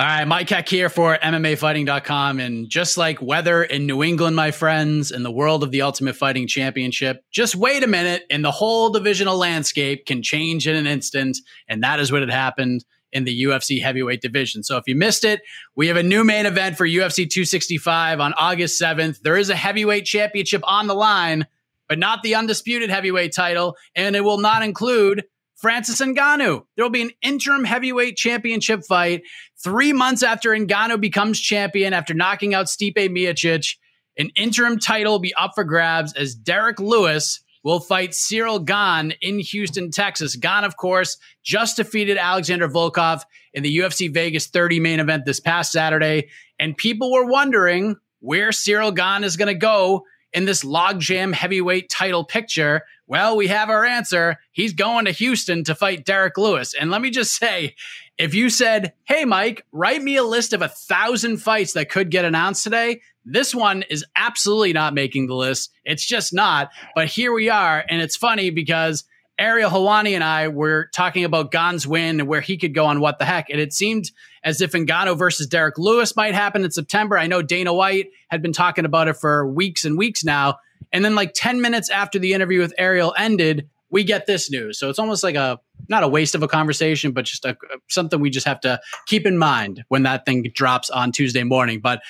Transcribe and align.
All 0.00 0.06
right, 0.06 0.26
Mike 0.26 0.48
Heck 0.48 0.66
here 0.66 0.88
for 0.88 1.18
MMAfighting.com. 1.18 2.40
And 2.40 2.70
just 2.70 2.96
like 2.96 3.20
weather 3.20 3.62
in 3.62 3.84
New 3.84 4.02
England, 4.02 4.34
my 4.34 4.50
friends, 4.50 5.10
in 5.10 5.24
the 5.24 5.30
world 5.30 5.62
of 5.62 5.72
the 5.72 5.82
Ultimate 5.82 6.16
Fighting 6.16 6.46
Championship, 6.46 7.22
just 7.30 7.54
wait 7.54 7.84
a 7.84 7.86
minute 7.86 8.22
and 8.30 8.42
the 8.42 8.50
whole 8.50 8.88
divisional 8.88 9.36
landscape 9.36 10.06
can 10.06 10.22
change 10.22 10.66
in 10.66 10.74
an 10.74 10.86
instant. 10.86 11.36
And 11.68 11.82
that 11.82 12.00
is 12.00 12.10
what 12.10 12.22
had 12.22 12.30
happened 12.30 12.82
in 13.12 13.24
the 13.24 13.42
UFC 13.42 13.82
heavyweight 13.82 14.22
division. 14.22 14.62
So 14.62 14.78
if 14.78 14.84
you 14.86 14.96
missed 14.96 15.22
it, 15.22 15.42
we 15.76 15.88
have 15.88 15.98
a 15.98 16.02
new 16.02 16.24
main 16.24 16.46
event 16.46 16.78
for 16.78 16.86
UFC 16.86 17.28
265 17.28 18.20
on 18.20 18.32
August 18.38 18.80
7th. 18.80 19.20
There 19.20 19.36
is 19.36 19.50
a 19.50 19.54
heavyweight 19.54 20.06
championship 20.06 20.62
on 20.64 20.86
the 20.86 20.94
line, 20.94 21.46
but 21.90 21.98
not 21.98 22.22
the 22.22 22.36
undisputed 22.36 22.88
heavyweight 22.88 23.34
title. 23.34 23.76
And 23.94 24.16
it 24.16 24.24
will 24.24 24.38
not 24.38 24.62
include 24.62 25.24
Francis 25.60 26.00
Ngannou. 26.00 26.64
There 26.74 26.84
will 26.84 26.90
be 26.90 27.02
an 27.02 27.10
interim 27.22 27.64
heavyweight 27.64 28.16
championship 28.16 28.82
fight 28.84 29.22
three 29.62 29.92
months 29.92 30.22
after 30.22 30.50
Ngannou 30.50 31.00
becomes 31.00 31.38
champion 31.38 31.92
after 31.92 32.14
knocking 32.14 32.54
out 32.54 32.66
Stipe 32.66 32.96
Miocic. 32.96 33.76
An 34.16 34.30
interim 34.36 34.78
title 34.78 35.12
will 35.12 35.20
be 35.20 35.34
up 35.34 35.52
for 35.54 35.64
grabs 35.64 36.14
as 36.14 36.34
Derrick 36.34 36.80
Lewis 36.80 37.40
will 37.62 37.80
fight 37.80 38.10
Ciryl 38.10 38.64
Gane 38.64 39.14
in 39.20 39.38
Houston, 39.38 39.90
Texas. 39.90 40.34
Gane, 40.34 40.64
of 40.64 40.78
course, 40.78 41.18
just 41.42 41.76
defeated 41.76 42.16
Alexander 42.16 42.68
Volkov 42.68 43.22
in 43.52 43.62
the 43.62 43.78
UFC 43.78 44.12
Vegas 44.12 44.46
30 44.46 44.80
main 44.80 44.98
event 44.98 45.26
this 45.26 45.40
past 45.40 45.72
Saturday. 45.72 46.28
And 46.58 46.76
people 46.76 47.12
were 47.12 47.26
wondering 47.26 47.96
where 48.20 48.48
Ciryl 48.48 48.94
Gane 48.94 49.24
is 49.24 49.36
going 49.36 49.48
to 49.48 49.54
go 49.54 50.04
in 50.32 50.44
this 50.44 50.64
logjam 50.64 51.34
heavyweight 51.34 51.90
title 51.90 52.24
picture 52.24 52.82
well, 53.10 53.36
we 53.36 53.48
have 53.48 53.70
our 53.70 53.84
answer. 53.84 54.38
He's 54.52 54.72
going 54.72 55.06
to 55.06 55.10
Houston 55.10 55.64
to 55.64 55.74
fight 55.74 56.04
Derrick 56.04 56.38
Lewis. 56.38 56.74
And 56.74 56.92
let 56.92 57.00
me 57.02 57.10
just 57.10 57.34
say, 57.36 57.74
if 58.16 58.34
you 58.34 58.48
said, 58.48 58.92
Hey, 59.02 59.24
Mike, 59.24 59.66
write 59.72 60.00
me 60.00 60.14
a 60.14 60.22
list 60.22 60.52
of 60.52 60.62
a 60.62 60.68
thousand 60.68 61.38
fights 61.38 61.72
that 61.72 61.90
could 61.90 62.12
get 62.12 62.24
announced 62.24 62.62
today, 62.62 63.00
this 63.24 63.52
one 63.52 63.82
is 63.90 64.04
absolutely 64.14 64.72
not 64.72 64.94
making 64.94 65.26
the 65.26 65.34
list. 65.34 65.72
It's 65.84 66.06
just 66.06 66.32
not. 66.32 66.70
But 66.94 67.08
here 67.08 67.32
we 67.32 67.48
are. 67.48 67.84
And 67.90 68.00
it's 68.00 68.16
funny 68.16 68.50
because 68.50 69.02
Ariel 69.40 69.70
Helwani 69.70 70.14
and 70.14 70.22
I 70.22 70.46
were 70.46 70.88
talking 70.94 71.24
about 71.24 71.50
Gane's 71.50 71.88
win 71.88 72.20
and 72.20 72.28
where 72.28 72.40
he 72.40 72.58
could 72.58 72.74
go 72.74 72.86
on 72.86 73.00
what 73.00 73.18
the 73.18 73.24
heck. 73.24 73.50
And 73.50 73.60
it 73.60 73.72
seemed 73.72 74.12
as 74.44 74.60
if 74.60 74.70
Ngannou 74.70 75.18
versus 75.18 75.48
Derrick 75.48 75.78
Lewis 75.78 76.14
might 76.14 76.34
happen 76.34 76.62
in 76.62 76.70
September. 76.70 77.18
I 77.18 77.26
know 77.26 77.42
Dana 77.42 77.74
White 77.74 78.10
had 78.28 78.40
been 78.40 78.52
talking 78.52 78.84
about 78.84 79.08
it 79.08 79.14
for 79.14 79.48
weeks 79.48 79.84
and 79.84 79.98
weeks 79.98 80.22
now. 80.22 80.58
And 80.92 81.04
then 81.04 81.14
like 81.14 81.32
10 81.34 81.60
minutes 81.60 81.90
after 81.90 82.18
the 82.18 82.32
interview 82.32 82.60
with 82.60 82.74
Ariel 82.78 83.14
ended, 83.16 83.68
we 83.90 84.04
get 84.04 84.26
this 84.26 84.50
news. 84.50 84.78
So 84.78 84.88
it's 84.88 84.98
almost 84.98 85.22
like 85.22 85.34
a 85.34 85.60
not 85.88 86.02
a 86.02 86.08
waste 86.08 86.34
of 86.34 86.42
a 86.42 86.48
conversation, 86.48 87.12
but 87.12 87.24
just 87.24 87.44
a, 87.44 87.56
something 87.88 88.20
we 88.20 88.30
just 88.30 88.46
have 88.46 88.60
to 88.60 88.80
keep 89.06 89.26
in 89.26 89.36
mind 89.36 89.84
when 89.88 90.04
that 90.04 90.24
thing 90.24 90.46
drops 90.54 90.90
on 90.90 91.12
Tuesday 91.12 91.42
morning. 91.42 91.80
But 91.80 92.02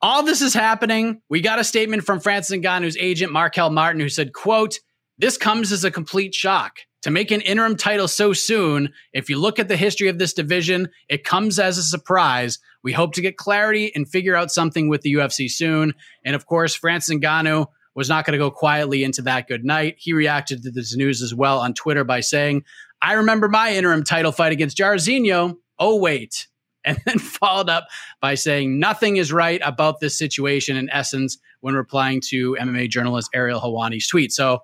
all 0.00 0.22
this 0.22 0.42
is 0.42 0.54
happening. 0.54 1.22
We 1.28 1.40
got 1.40 1.58
a 1.58 1.64
statement 1.64 2.04
from 2.04 2.20
Francis 2.20 2.56
Ngannou's 2.56 2.96
agent, 2.98 3.32
Marquel 3.32 3.70
Martin, 3.70 4.00
who 4.00 4.08
said, 4.08 4.32
quote, 4.32 4.80
this 5.18 5.36
comes 5.36 5.72
as 5.72 5.84
a 5.84 5.90
complete 5.90 6.34
shock. 6.34 6.80
To 7.02 7.10
make 7.10 7.30
an 7.30 7.40
interim 7.42 7.76
title 7.76 8.08
so 8.08 8.32
soon, 8.32 8.92
if 9.12 9.30
you 9.30 9.38
look 9.38 9.60
at 9.60 9.68
the 9.68 9.76
history 9.76 10.08
of 10.08 10.18
this 10.18 10.32
division, 10.32 10.88
it 11.08 11.22
comes 11.22 11.60
as 11.60 11.78
a 11.78 11.82
surprise. 11.82 12.58
We 12.82 12.92
hope 12.92 13.12
to 13.14 13.20
get 13.20 13.36
clarity 13.36 13.92
and 13.94 14.08
figure 14.08 14.34
out 14.34 14.50
something 14.50 14.88
with 14.88 15.02
the 15.02 15.14
UFC 15.14 15.48
soon. 15.48 15.94
And 16.24 16.34
of 16.34 16.46
course, 16.46 16.74
Francis 16.74 17.16
Ngannou 17.16 17.68
was 17.98 18.08
not 18.08 18.24
going 18.24 18.32
to 18.32 18.38
go 18.38 18.48
quietly 18.48 19.02
into 19.02 19.20
that 19.22 19.48
good 19.48 19.64
night. 19.64 19.96
He 19.98 20.12
reacted 20.12 20.62
to 20.62 20.70
this 20.70 20.94
news 20.94 21.20
as 21.20 21.34
well 21.34 21.58
on 21.58 21.74
Twitter 21.74 22.04
by 22.04 22.20
saying, 22.20 22.62
I 23.02 23.14
remember 23.14 23.48
my 23.48 23.74
interim 23.74 24.04
title 24.04 24.30
fight 24.30 24.52
against 24.52 24.78
Jairzinho. 24.78 25.56
Oh, 25.78 25.96
wait. 25.96 26.46
And 26.84 26.96
then 27.04 27.18
followed 27.18 27.68
up 27.68 27.88
by 28.22 28.34
saying, 28.34 28.78
nothing 28.78 29.16
is 29.16 29.30
right 29.30 29.60
about 29.62 30.00
this 30.00 30.16
situation 30.16 30.76
in 30.76 30.88
essence 30.88 31.36
when 31.60 31.74
replying 31.74 32.22
to 32.28 32.56
MMA 32.58 32.88
journalist 32.88 33.28
Ariel 33.34 33.60
Helwani's 33.60 34.06
tweet. 34.06 34.32
So, 34.32 34.60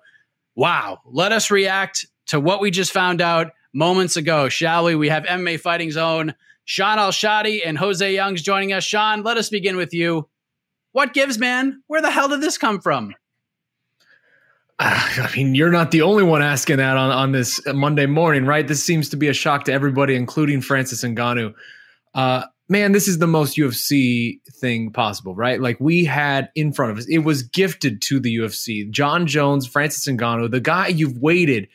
wow. 0.55 0.99
Let 1.05 1.33
us 1.33 1.51
react 1.51 2.07
to 2.27 2.39
what 2.39 2.61
we 2.61 2.71
just 2.71 2.93
found 2.93 3.21
out 3.21 3.51
moments 3.73 4.15
ago, 4.15 4.49
shall 4.49 4.85
we? 4.85 4.95
We 4.95 5.09
have 5.09 5.25
MMA 5.25 5.59
Fighting 5.59 5.91
Zone, 5.91 6.33
Shaun 6.63 6.97
Al-Shatti 6.97 7.59
and 7.63 7.77
Jose 7.77 8.15
Youngs 8.15 8.41
joining 8.41 8.73
us. 8.73 8.85
Shaun, 8.85 9.21
let 9.21 9.37
us 9.37 9.49
begin 9.49 9.75
with 9.75 9.93
you. 9.93 10.27
What 10.93 11.13
gives, 11.13 11.37
man? 11.37 11.83
Where 11.87 12.01
the 12.01 12.09
hell 12.09 12.29
did 12.29 12.39
this 12.39 12.57
come 12.57 12.79
from? 12.79 13.13
I 14.79 15.29
mean, 15.35 15.55
you're 15.55 15.71
not 15.71 15.91
the 15.91 16.01
only 16.01 16.23
one 16.23 16.41
asking 16.41 16.77
that 16.77 16.97
on, 16.97 17.09
on 17.09 17.31
this 17.31 17.61
Monday 17.67 18.05
morning, 18.05 18.45
right? 18.45 18.67
This 18.67 18.83
seems 18.83 19.09
to 19.09 19.17
be 19.17 19.27
a 19.27 19.33
shock 19.33 19.63
to 19.65 19.73
everybody, 19.73 20.15
including 20.15 20.61
Francis 20.61 21.03
Ngannou. 21.03 21.53
Uh, 22.13 22.43
man, 22.67 22.91
this 22.91 23.07
is 23.07 23.19
the 23.19 23.27
most 23.27 23.57
UFC 23.57 24.41
thing 24.51 24.91
possible, 24.91 25.33
right? 25.33 25.61
Like 25.61 25.79
we 25.79 26.03
had 26.03 26.49
in 26.55 26.73
front 26.73 26.91
of 26.91 26.97
us, 26.97 27.05
it 27.07 27.19
was 27.19 27.43
gifted 27.43 28.01
to 28.03 28.19
the 28.19 28.37
UFC. 28.37 28.89
Jon 28.89 29.27
Jones, 29.27 29.65
Francis 29.65 30.05
Ngannou, 30.07 30.51
the 30.51 30.59
guy 30.59 30.87
you've 30.87 31.17
waited 31.19 31.69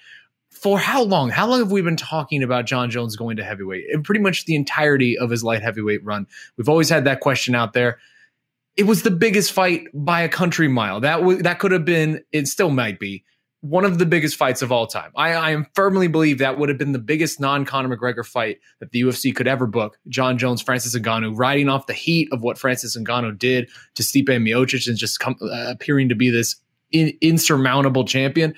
for 0.51 0.79
how 0.79 1.03
long? 1.03 1.31
How 1.31 1.47
long 1.47 1.61
have 1.61 1.73
we 1.73 1.81
been 1.81 1.97
talking 1.97 2.43
about 2.43 2.67
Jon 2.67 2.91
Jones 2.91 3.17
going 3.17 3.39
to 3.39 3.45
heavyweight? 3.45 3.85
And 3.95 4.05
pretty 4.05 4.21
much 4.21 4.45
the 4.45 4.55
entirety 4.55 5.17
of 5.17 5.31
his 5.31 5.43
light 5.43 5.63
heavyweight 5.63 6.05
run. 6.05 6.27
We've 6.59 6.69
always 6.69 6.91
had 6.91 7.05
that 7.07 7.21
question 7.21 7.55
out 7.55 7.73
there 7.73 7.99
it 8.81 8.87
was 8.87 9.03
the 9.03 9.11
biggest 9.11 9.53
fight 9.53 9.89
by 9.93 10.23
a 10.23 10.29
country 10.29 10.67
mile. 10.67 11.01
That 11.01 11.19
w- 11.19 11.43
that 11.43 11.59
could 11.59 11.71
have 11.71 11.85
been, 11.85 12.25
it 12.33 12.49
still 12.49 12.71
might 12.71 12.99
be, 12.99 13.25
one 13.61 13.85
of 13.85 13.99
the 13.99 14.07
biggest 14.07 14.37
fights 14.37 14.63
of 14.63 14.73
all 14.73 14.87
time. 14.87 15.13
I, 15.15 15.35
I 15.35 15.67
firmly 15.75 16.09
believe 16.09 16.39
that 16.39 16.59
would 16.59 16.71
have 16.71 16.79
been 16.79 16.93
the 16.93 16.99
biggest 16.99 17.41
non 17.41 17.67
Conor 17.67 17.95
McGregor 17.95 18.25
fight 18.25 18.57
that 18.79 18.93
the 18.93 19.03
UFC 19.03 19.37
could 19.37 19.47
ever 19.47 19.67
book. 19.67 19.99
Jon 20.09 20.39
Jones, 20.39 20.63
Francis 20.63 20.97
Ngannou, 20.97 21.37
riding 21.37 21.69
off 21.69 21.89
the 21.89 21.93
heat 21.93 22.31
of 22.33 22.41
what 22.41 22.57
Francis 22.57 22.97
Ngannou 22.97 23.39
did 23.39 23.69
to 23.97 24.03
Stipe 24.03 24.25
Miocic 24.29 24.89
and 24.89 24.97
just 24.97 25.21
come, 25.21 25.37
uh, 25.43 25.67
appearing 25.69 26.09
to 26.09 26.15
be 26.15 26.31
this 26.31 26.57
in, 26.91 27.13
insurmountable 27.21 28.07
champion. 28.07 28.55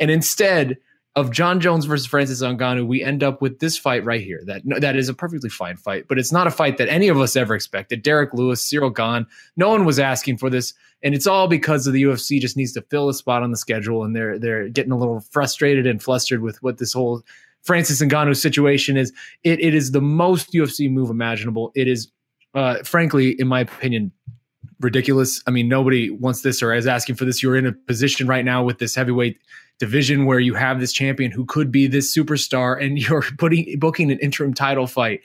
And 0.00 0.10
instead, 0.10 0.78
of 1.20 1.30
Jon 1.30 1.60
Jones 1.60 1.84
versus 1.84 2.06
Francis 2.06 2.42
Ngannou, 2.42 2.86
we 2.86 3.02
end 3.02 3.22
up 3.22 3.40
with 3.40 3.60
this 3.60 3.76
fight 3.76 4.04
right 4.04 4.20
here. 4.20 4.40
That 4.46 4.62
that 4.80 4.96
is 4.96 5.08
a 5.08 5.14
perfectly 5.14 5.50
fine 5.50 5.76
fight, 5.76 6.06
but 6.08 6.18
it's 6.18 6.32
not 6.32 6.46
a 6.46 6.50
fight 6.50 6.78
that 6.78 6.88
any 6.88 7.08
of 7.08 7.20
us 7.20 7.36
ever 7.36 7.54
expected. 7.54 8.02
Derrick 8.02 8.34
Lewis, 8.34 8.68
Ciryl 8.68 8.94
Gane, 8.94 9.26
no 9.56 9.68
one 9.68 9.84
was 9.84 9.98
asking 9.98 10.38
for 10.38 10.50
this, 10.50 10.74
and 11.02 11.14
it's 11.14 11.26
all 11.26 11.46
because 11.46 11.86
of 11.86 11.92
the 11.92 12.02
UFC 12.02 12.40
just 12.40 12.56
needs 12.56 12.72
to 12.72 12.82
fill 12.82 13.08
a 13.08 13.14
spot 13.14 13.42
on 13.42 13.50
the 13.50 13.56
schedule, 13.56 14.02
and 14.02 14.16
they're 14.16 14.38
they're 14.38 14.68
getting 14.68 14.92
a 14.92 14.98
little 14.98 15.20
frustrated 15.30 15.86
and 15.86 16.02
flustered 16.02 16.40
with 16.40 16.62
what 16.62 16.78
this 16.78 16.92
whole 16.92 17.22
Francis 17.62 18.02
Ngannou 18.02 18.36
situation 18.36 18.96
is. 18.96 19.12
It 19.44 19.60
it 19.60 19.74
is 19.74 19.92
the 19.92 20.00
most 20.00 20.52
UFC 20.52 20.90
move 20.90 21.10
imaginable. 21.10 21.70
It 21.74 21.86
is, 21.86 22.10
uh, 22.54 22.78
frankly, 22.82 23.36
in 23.38 23.46
my 23.46 23.60
opinion, 23.60 24.12
ridiculous. 24.80 25.42
I 25.46 25.50
mean, 25.50 25.68
nobody 25.68 26.10
wants 26.10 26.42
this 26.42 26.62
or 26.62 26.72
is 26.72 26.86
asking 26.86 27.16
for 27.16 27.24
this. 27.24 27.42
You're 27.42 27.56
in 27.56 27.66
a 27.66 27.72
position 27.72 28.26
right 28.26 28.44
now 28.44 28.64
with 28.64 28.78
this 28.78 28.94
heavyweight 28.94 29.38
division 29.80 30.26
where 30.26 30.38
you 30.38 30.54
have 30.54 30.78
this 30.78 30.92
champion 30.92 31.32
who 31.32 31.44
could 31.44 31.72
be 31.72 31.88
this 31.88 32.14
superstar, 32.14 32.80
and 32.80 32.98
you're 33.08 33.24
putting 33.38 33.78
booking 33.78 34.12
an 34.12 34.18
interim 34.20 34.54
title 34.54 34.86
fight 34.86 35.20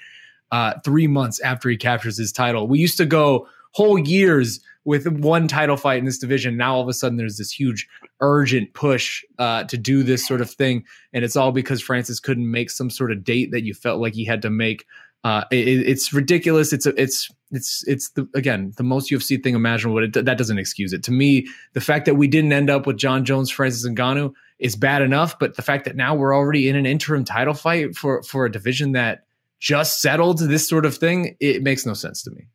uh, 0.51 0.73
three 0.83 1.05
months 1.05 1.39
after 1.41 1.69
he 1.69 1.77
captures 1.77 2.17
his 2.17 2.31
title. 2.31 2.67
We 2.67 2.79
used 2.79 2.97
to 2.97 3.05
go 3.05 3.47
whole 3.73 3.99
years 3.99 4.61
with 4.85 5.07
one 5.07 5.47
title 5.47 5.75
fight 5.75 5.99
in 5.99 6.05
this 6.05 6.17
division. 6.17 6.55
Now 6.55 6.75
all 6.75 6.81
of 6.81 6.87
a 6.87 6.93
sudden 6.93 7.17
there's 7.17 7.37
this 7.37 7.51
huge 7.51 7.87
urgent 8.21 8.73
push 8.73 9.23
uh, 9.39 9.65
to 9.65 9.77
do 9.77 10.03
this 10.03 10.25
sort 10.25 10.41
of 10.41 10.49
thing, 10.49 10.85
and 11.13 11.25
it's 11.25 11.35
all 11.35 11.51
because 11.51 11.81
Francis 11.81 12.19
couldn't 12.19 12.49
make 12.49 12.71
some 12.71 12.89
sort 12.89 13.11
of 13.11 13.23
date 13.23 13.51
that 13.51 13.63
you 13.63 13.73
felt 13.73 13.99
like 13.99 14.13
he 14.13 14.25
had 14.25 14.41
to 14.41 14.49
make. 14.49 14.85
Uh, 15.23 15.43
it, 15.51 15.57
it's 15.57 16.13
ridiculous. 16.13 16.71
It's 16.71 16.85
a, 16.85 17.01
it's 17.01 17.29
it's 17.51 17.83
it's 17.87 18.09
the 18.11 18.29
again 18.35 18.73
the 18.77 18.83
most 18.83 19.09
UFC 19.09 19.43
thing 19.43 19.55
imaginable, 19.55 19.95
but 19.99 20.15
it, 20.15 20.25
that 20.25 20.37
doesn't 20.37 20.59
excuse 20.59 20.93
it. 20.93 21.03
To 21.03 21.11
me, 21.11 21.47
the 21.73 21.81
fact 21.81 22.05
that 22.05 22.15
we 22.15 22.27
didn't 22.27 22.53
end 22.53 22.69
up 22.69 22.85
with 22.85 22.97
Jon 22.97 23.25
Jones, 23.25 23.49
Francis 23.49 23.87
Ngannou 23.87 24.33
is 24.59 24.75
bad 24.75 25.01
enough, 25.01 25.37
but 25.39 25.55
the 25.55 25.61
fact 25.61 25.85
that 25.85 25.95
now 25.95 26.15
we're 26.15 26.35
already 26.35 26.69
in 26.69 26.75
an 26.75 26.85
interim 26.85 27.25
title 27.25 27.53
fight 27.53 27.95
for 27.95 28.23
for 28.23 28.45
a 28.45 28.51
division 28.51 28.93
that 28.93 29.25
just 29.59 30.01
settled 30.01 30.39
this 30.39 30.67
sort 30.67 30.85
of 30.85 30.95
thing, 30.95 31.35
it 31.39 31.63
makes 31.63 31.85
no 31.85 31.93
sense 31.93 32.23
to 32.23 32.31
me. 32.31 32.47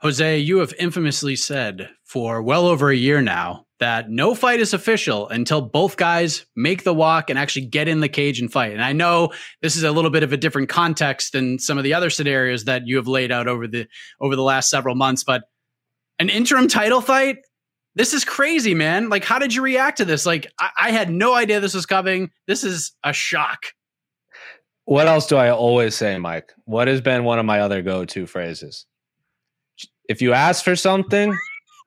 Jose, 0.00 0.38
you 0.38 0.58
have 0.58 0.74
infamously 0.78 1.36
said 1.36 1.88
for 2.04 2.42
well 2.42 2.66
over 2.66 2.90
a 2.90 2.96
year 2.96 3.22
now 3.22 3.66
that 3.78 4.10
no 4.10 4.34
fight 4.34 4.60
is 4.60 4.72
official 4.72 5.28
until 5.28 5.60
both 5.60 5.96
guys 5.96 6.46
make 6.54 6.84
the 6.84 6.94
walk 6.94 7.28
and 7.28 7.38
actually 7.38 7.66
get 7.66 7.88
in 7.88 8.00
the 8.00 8.08
cage 8.08 8.40
and 8.40 8.50
fight. 8.50 8.72
And 8.72 8.82
I 8.82 8.92
know 8.92 9.32
this 9.60 9.76
is 9.76 9.82
a 9.82 9.92
little 9.92 10.10
bit 10.10 10.22
of 10.22 10.32
a 10.32 10.36
different 10.36 10.68
context 10.68 11.32
than 11.32 11.58
some 11.58 11.76
of 11.76 11.84
the 11.84 11.94
other 11.94 12.10
scenarios 12.10 12.64
that 12.64 12.86
you 12.86 12.96
have 12.96 13.08
laid 13.08 13.30
out 13.30 13.48
over 13.48 13.66
the 13.66 13.86
over 14.20 14.36
the 14.36 14.42
last 14.42 14.70
several 14.70 14.94
months, 14.94 15.24
but 15.24 15.44
an 16.18 16.30
interim 16.30 16.68
title 16.68 17.00
fight, 17.00 17.38
this 17.96 18.12
is 18.12 18.24
crazy, 18.24 18.74
man. 18.74 19.08
Like, 19.08 19.24
how 19.24 19.38
did 19.38 19.54
you 19.54 19.62
react 19.62 19.96
to 19.98 20.04
this? 20.04 20.26
Like, 20.26 20.46
I, 20.60 20.70
I 20.78 20.90
had 20.90 21.10
no 21.10 21.34
idea 21.34 21.60
this 21.60 21.74
was 21.74 21.86
coming. 21.86 22.30
This 22.46 22.62
is 22.62 22.92
a 23.02 23.12
shock. 23.12 23.66
What 24.84 25.08
else 25.08 25.26
do 25.26 25.36
I 25.36 25.50
always 25.50 25.96
say, 25.96 26.16
Mike? 26.18 26.52
What 26.66 26.88
has 26.88 27.00
been 27.00 27.24
one 27.24 27.38
of 27.38 27.46
my 27.46 27.60
other 27.60 27.82
go-to 27.82 28.26
phrases? 28.26 28.86
If 30.08 30.22
you 30.22 30.34
ask 30.34 30.62
for 30.62 30.76
something, 30.76 31.36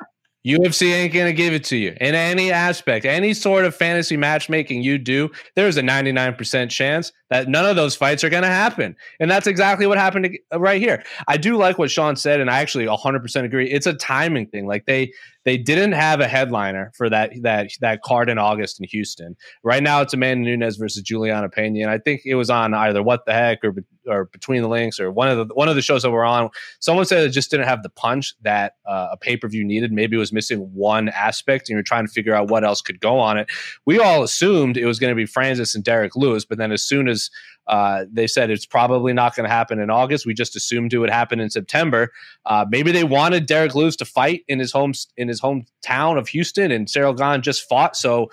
UFC 0.48 0.92
ain't 0.92 1.14
to 1.14 1.32
give 1.32 1.54
it 1.54 1.64
to 1.66 1.78
you 1.78 1.96
in 2.02 2.16
any 2.16 2.52
aspect. 2.52 3.06
Any 3.06 3.36
sort 3.36 3.64
of 3.64 3.76
fantasy 3.76 4.18
matchmaking 4.18 4.82
you 4.82 4.98
do, 4.98 5.30
there's 5.56 5.78
a 5.78 5.82
99% 5.82 6.70
chance 6.72 7.14
that 7.30 7.48
none 7.48 7.66
of 7.66 7.76
those 7.76 7.96
fights 7.96 8.24
are 8.24 8.30
going 8.30 8.44
to 8.44 8.50
happen. 8.50 8.96
And 9.20 9.30
that's 9.30 9.48
exactly 9.48 9.86
what 9.88 9.98
happened 9.98 10.38
to, 10.52 10.60
right 10.60 10.82
here. 10.82 11.04
I 11.28 11.38
do 11.38 11.58
like 11.58 11.78
what 11.78 11.92
Shaun 11.92 12.16
said, 12.16 12.40
and 12.40 12.50
I 12.50 12.60
actually 12.60 12.86
100% 12.86 13.44
agree. 13.44 13.70
It's 13.70 13.88
a 13.88 13.94
timing 13.94 14.48
thing. 14.48 14.68
Like 14.68 14.86
they 14.86 15.12
they 15.46 15.58
didn't 15.58 15.94
have 15.94 16.20
a 16.20 16.28
headliner 16.28 16.92
for 16.96 17.10
that 17.10 17.32
that 17.42 17.72
that 17.82 18.02
card 18.04 18.30
in 18.30 18.38
August 18.38 18.80
in 18.80 18.88
Houston. 18.88 19.36
Right 19.64 19.82
now, 19.82 20.02
it's 20.02 20.14
Amanda 20.14 20.46
Nunes 20.46 20.78
versus 20.78 21.02
Julianna 21.02 21.50
Peña, 21.50 21.82
and 21.82 21.90
I 21.90 21.98
think 21.98 22.22
it 22.26 22.36
was 22.36 22.50
on 22.50 22.74
either 22.74 23.02
What 23.02 23.26
the 23.26 23.34
Heck 23.34 23.64
or 23.64 23.74
or 24.06 24.26
Between 24.26 24.62
the 24.62 24.68
Links 24.68 25.00
or 25.00 25.12
one 25.12 25.28
of 25.28 25.48
the 25.48 25.54
one 25.56 25.68
of 25.68 25.76
the 25.76 25.82
shows 25.82 26.04
that 26.04 26.12
we're 26.12 26.26
on. 26.26 26.50
Someone 26.80 27.06
said 27.06 27.24
it 27.24 27.30
just 27.30 27.50
didn't 27.50 27.68
have 27.68 27.84
the 27.84 27.90
punch 27.90 28.36
that 28.42 28.74
uh, 28.86 29.10
a 29.14 29.18
pay 29.18 29.38
per 29.38 29.48
view 29.48 29.64
needed. 29.64 29.92
Maybe 29.92 30.18
it 30.18 30.20
was 30.20 30.34
missing 30.34 30.60
one 30.74 31.10
aspect, 31.10 31.70
and 31.70 31.76
you're 31.76 31.84
trying 31.84 32.06
to 32.06 32.12
figure 32.12 32.36
out 32.36 32.50
what 32.50 32.64
else 32.64 32.82
could 32.82 33.00
go 33.00 33.18
on 33.18 33.38
it. 33.38 33.50
We 33.86 34.00
all 34.00 34.24
assumed 34.24 34.78
it 34.78 34.86
was 34.86 35.00
going 35.00 35.12
to 35.12 35.16
be 35.16 35.26
Francis 35.26 35.74
and 35.74 35.84
Derrick 35.84 36.16
Lewis, 36.16 36.46
but 36.46 36.58
then 36.58 36.72
as 36.72 36.84
soon 36.84 37.08
as 37.08 37.19
uh, 37.68 38.06
they 38.12 38.26
said 38.26 38.50
it's 38.50 38.66
probably 38.66 39.14
not 39.14 39.36
going 39.36 39.48
to 39.48 39.54
happen 39.54 39.80
in 39.80 39.90
August. 39.90 40.26
We 40.26 40.34
just 40.34 40.56
assumed 40.56 40.94
it 40.94 40.98
would 40.98 41.12
happen 41.12 41.40
in 41.40 41.50
September. 41.50 42.12
Uh, 42.46 42.66
maybe 42.70 42.92
they 42.92 43.04
wanted 43.04 43.46
Derrick 43.46 43.76
Lewis 43.76 43.96
to 43.98 44.06
fight 44.06 44.42
in 44.48 44.60
his 44.60 44.72
home 44.72 44.94
in 45.18 45.28
his 45.28 45.40
hometown 45.40 46.18
of 46.18 46.30
Houston, 46.30 46.72
and 46.72 46.88
Ciryl 46.88 47.16
Gane 47.16 47.42
just 47.42 47.68
fought. 47.70 47.96
So 47.96 48.30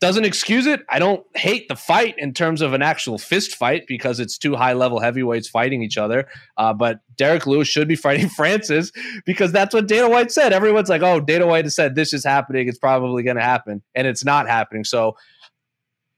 doesn't 0.00 0.24
excuse 0.24 0.66
it. 0.66 0.84
I 0.88 1.00
don't 1.00 1.24
hate 1.34 1.68
the 1.68 1.74
fight 1.74 2.14
in 2.18 2.32
terms 2.32 2.62
of 2.62 2.72
an 2.72 2.82
actual 2.82 3.18
fist 3.18 3.56
fight 3.56 3.84
because 3.88 4.20
it's 4.20 4.38
two 4.38 4.54
high 4.54 4.74
level 4.74 5.00
heavyweights 5.00 5.48
fighting 5.48 5.82
each 5.82 5.98
other. 5.98 6.28
Uh, 6.56 6.72
but 6.72 7.00
Derrick 7.16 7.46
Lewis 7.46 7.66
should 7.66 7.88
be 7.88 7.96
fighting 7.96 8.28
Francis 8.28 8.92
because 9.26 9.50
that's 9.50 9.74
what 9.74 9.88
Dana 9.88 10.08
White 10.08 10.30
said. 10.30 10.52
Everyone's 10.52 10.88
like, 10.88 11.02
oh, 11.02 11.20
Dana 11.20 11.46
White 11.46 11.64
has 11.64 11.74
said 11.74 11.96
this 11.96 12.12
is 12.12 12.24
happening. 12.24 12.68
It's 12.68 12.78
probably 12.78 13.24
going 13.24 13.36
to 13.36 13.42
happen. 13.42 13.82
And 13.94 14.06
it's 14.06 14.24
not 14.24 14.48
happening. 14.48 14.84
So 14.84 15.16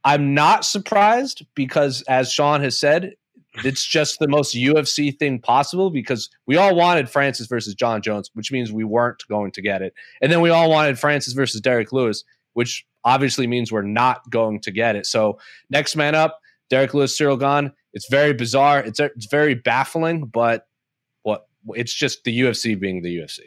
I'm 0.04 0.34
not 0.34 0.64
surprised 0.64 1.44
because, 1.54 2.02
as 2.02 2.32
Sean 2.32 2.62
has 2.62 2.78
said, 2.78 3.14
it's 3.64 3.84
just 3.84 4.18
the 4.18 4.28
most 4.28 4.54
UFC 4.54 5.16
thing 5.16 5.40
possible 5.40 5.90
because 5.90 6.30
we 6.46 6.56
all 6.56 6.74
wanted 6.74 7.08
Francis 7.08 7.46
versus 7.46 7.74
Jon 7.74 8.00
Jones, 8.00 8.30
which 8.34 8.52
means 8.52 8.72
we 8.72 8.84
weren't 8.84 9.22
going 9.28 9.50
to 9.52 9.62
get 9.62 9.82
it. 9.82 9.92
And 10.22 10.30
then 10.30 10.40
we 10.40 10.50
all 10.50 10.70
wanted 10.70 10.98
Francis 10.98 11.34
versus 11.34 11.60
Derrick 11.60 11.92
Lewis, 11.92 12.24
which 12.54 12.86
obviously 13.04 13.46
means 13.46 13.72
we're 13.72 13.82
not 13.82 14.28
going 14.30 14.60
to 14.60 14.70
get 14.70 14.96
it. 14.96 15.06
So, 15.06 15.38
next 15.68 15.96
man 15.96 16.14
up, 16.14 16.40
Derrick 16.70 16.94
Lewis, 16.94 17.18
Ciryl 17.18 17.38
Gane. 17.38 17.72
It's 17.92 18.08
very 18.08 18.32
bizarre. 18.32 18.80
It's, 18.80 19.00
it's 19.00 19.26
very 19.26 19.54
baffling, 19.54 20.26
but 20.26 20.68
what 21.22 21.46
it's 21.70 21.92
just 21.92 22.24
the 22.24 22.40
UFC 22.40 22.78
being 22.78 23.02
the 23.02 23.18
UFC. 23.18 23.40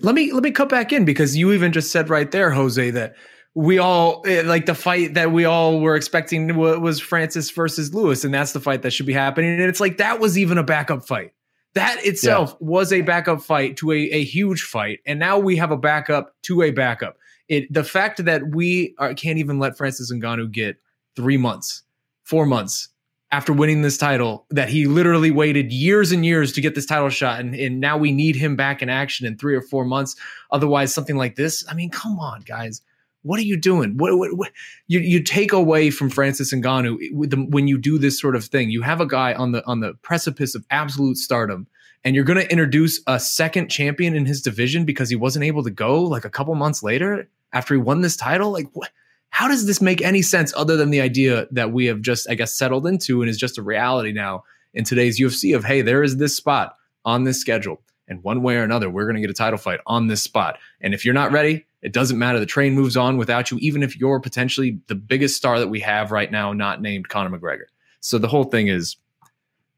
Let 0.00 0.14
me 0.14 0.32
let 0.32 0.42
me 0.42 0.50
cut 0.50 0.68
back 0.68 0.92
in 0.92 1.04
because 1.04 1.36
you 1.36 1.52
even 1.52 1.72
just 1.72 1.90
said 1.90 2.10
right 2.10 2.30
there, 2.30 2.50
Jose, 2.50 2.90
that 2.90 3.16
we 3.56 3.78
all 3.78 4.22
eh, 4.26 4.42
like 4.44 4.66
the 4.66 4.74
fight 4.74 5.14
that 5.14 5.32
we 5.32 5.46
all 5.46 5.80
were 5.80 5.96
expecting 5.96 6.54
was 6.56 7.00
Francis 7.00 7.50
versus 7.50 7.94
Lewis, 7.94 8.22
and 8.22 8.32
that's 8.32 8.52
the 8.52 8.60
fight 8.60 8.82
that 8.82 8.92
should 8.92 9.06
be 9.06 9.14
happening. 9.14 9.50
And 9.50 9.62
it's 9.62 9.80
like 9.80 9.96
that 9.96 10.20
was 10.20 10.38
even 10.38 10.58
a 10.58 10.62
backup 10.62 11.06
fight. 11.06 11.32
That 11.72 12.04
itself 12.04 12.50
yeah. 12.60 12.68
was 12.68 12.92
a 12.92 13.00
backup 13.00 13.40
fight 13.40 13.78
to 13.78 13.92
a, 13.92 13.96
a 13.96 14.24
huge 14.24 14.62
fight, 14.62 15.00
and 15.06 15.18
now 15.18 15.38
we 15.38 15.56
have 15.56 15.70
a 15.70 15.76
backup 15.76 16.34
to 16.42 16.62
a 16.62 16.70
backup. 16.70 17.16
It 17.48 17.72
the 17.72 17.82
fact 17.82 18.22
that 18.26 18.54
we 18.54 18.94
are, 18.98 19.14
can't 19.14 19.38
even 19.38 19.58
let 19.58 19.78
Francis 19.78 20.12
Ngannou 20.12 20.52
get 20.52 20.76
three 21.16 21.38
months, 21.38 21.82
four 22.24 22.44
months 22.44 22.90
after 23.32 23.54
winning 23.54 23.80
this 23.80 23.96
title, 23.96 24.44
that 24.50 24.68
he 24.68 24.84
literally 24.84 25.30
waited 25.30 25.72
years 25.72 26.12
and 26.12 26.26
years 26.26 26.52
to 26.52 26.60
get 26.60 26.74
this 26.74 26.84
title 26.84 27.08
shot, 27.08 27.40
and, 27.40 27.54
and 27.54 27.80
now 27.80 27.96
we 27.96 28.12
need 28.12 28.36
him 28.36 28.54
back 28.54 28.82
in 28.82 28.90
action 28.90 29.26
in 29.26 29.38
three 29.38 29.54
or 29.54 29.62
four 29.62 29.86
months. 29.86 30.14
Otherwise, 30.50 30.92
something 30.92 31.16
like 31.16 31.36
this. 31.36 31.64
I 31.70 31.74
mean, 31.74 31.88
come 31.88 32.18
on, 32.18 32.42
guys 32.42 32.82
what 33.26 33.38
are 33.38 33.44
you 33.44 33.56
doing? 33.56 33.96
What, 33.96 34.16
what, 34.18 34.36
what, 34.36 34.52
you 34.86 35.00
you 35.00 35.22
take 35.22 35.52
away 35.52 35.90
from 35.90 36.10
Francis 36.10 36.54
Ngannou 36.54 37.50
when 37.50 37.68
you 37.68 37.78
do 37.78 37.98
this 37.98 38.20
sort 38.20 38.36
of 38.36 38.44
thing. 38.44 38.70
You 38.70 38.82
have 38.82 39.00
a 39.00 39.06
guy 39.06 39.34
on 39.34 39.52
the 39.52 39.66
on 39.66 39.80
the 39.80 39.94
precipice 40.02 40.54
of 40.54 40.64
absolute 40.70 41.18
stardom, 41.18 41.66
and 42.04 42.14
you're 42.14 42.24
going 42.24 42.38
to 42.38 42.50
introduce 42.50 43.00
a 43.06 43.18
second 43.18 43.68
champion 43.68 44.14
in 44.14 44.26
his 44.26 44.40
division 44.40 44.84
because 44.84 45.10
he 45.10 45.16
wasn't 45.16 45.44
able 45.44 45.64
to 45.64 45.70
go 45.70 46.02
like 46.02 46.24
a 46.24 46.30
couple 46.30 46.54
months 46.54 46.82
later 46.82 47.28
after 47.52 47.74
he 47.74 47.80
won 47.80 48.00
this 48.00 48.16
title. 48.16 48.52
Like, 48.52 48.68
what? 48.72 48.90
How 49.30 49.48
does 49.48 49.66
this 49.66 49.82
make 49.82 50.00
any 50.00 50.22
sense 50.22 50.54
other 50.56 50.76
than 50.76 50.90
the 50.90 51.00
idea 51.00 51.46
that 51.50 51.72
we 51.72 51.86
have 51.86 52.00
just, 52.00 52.30
I 52.30 52.34
guess, 52.34 52.56
settled 52.56 52.86
into 52.86 53.20
and 53.20 53.28
is 53.28 53.36
just 53.36 53.58
a 53.58 53.62
reality 53.62 54.12
now 54.12 54.44
in 54.72 54.84
today's 54.84 55.20
UFC 55.20 55.54
of 55.54 55.64
hey, 55.64 55.82
there 55.82 56.02
is 56.02 56.16
this 56.16 56.36
spot 56.36 56.76
on 57.04 57.24
this 57.24 57.40
schedule, 57.40 57.82
and 58.08 58.22
one 58.22 58.42
way 58.42 58.56
or 58.56 58.62
another, 58.62 58.88
we're 58.88 59.04
going 59.04 59.16
to 59.16 59.20
get 59.20 59.30
a 59.30 59.34
title 59.34 59.58
fight 59.58 59.80
on 59.86 60.06
this 60.06 60.22
spot. 60.22 60.58
And 60.80 60.94
if 60.94 61.04
you're 61.04 61.14
not 61.14 61.32
ready, 61.32 61.66
it 61.86 61.92
doesn't 61.92 62.18
matter. 62.18 62.40
The 62.40 62.46
train 62.46 62.74
moves 62.74 62.96
on 62.96 63.16
without 63.16 63.52
you, 63.52 63.58
even 63.58 63.84
if 63.84 63.96
you're 63.96 64.18
potentially 64.18 64.80
the 64.88 64.96
biggest 64.96 65.36
star 65.36 65.60
that 65.60 65.68
we 65.68 65.78
have 65.80 66.10
right 66.10 66.28
now, 66.32 66.52
not 66.52 66.82
named 66.82 67.08
Conor 67.08 67.38
McGregor. 67.38 67.66
So 68.00 68.18
the 68.18 68.26
whole 68.26 68.42
thing 68.42 68.66
is, 68.66 68.96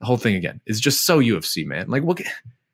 the 0.00 0.06
whole 0.06 0.16
thing 0.16 0.34
again 0.34 0.62
is 0.64 0.80
just 0.80 1.04
so 1.04 1.20
UFC, 1.20 1.66
man. 1.66 1.90
Like, 1.90 2.04
what? 2.04 2.22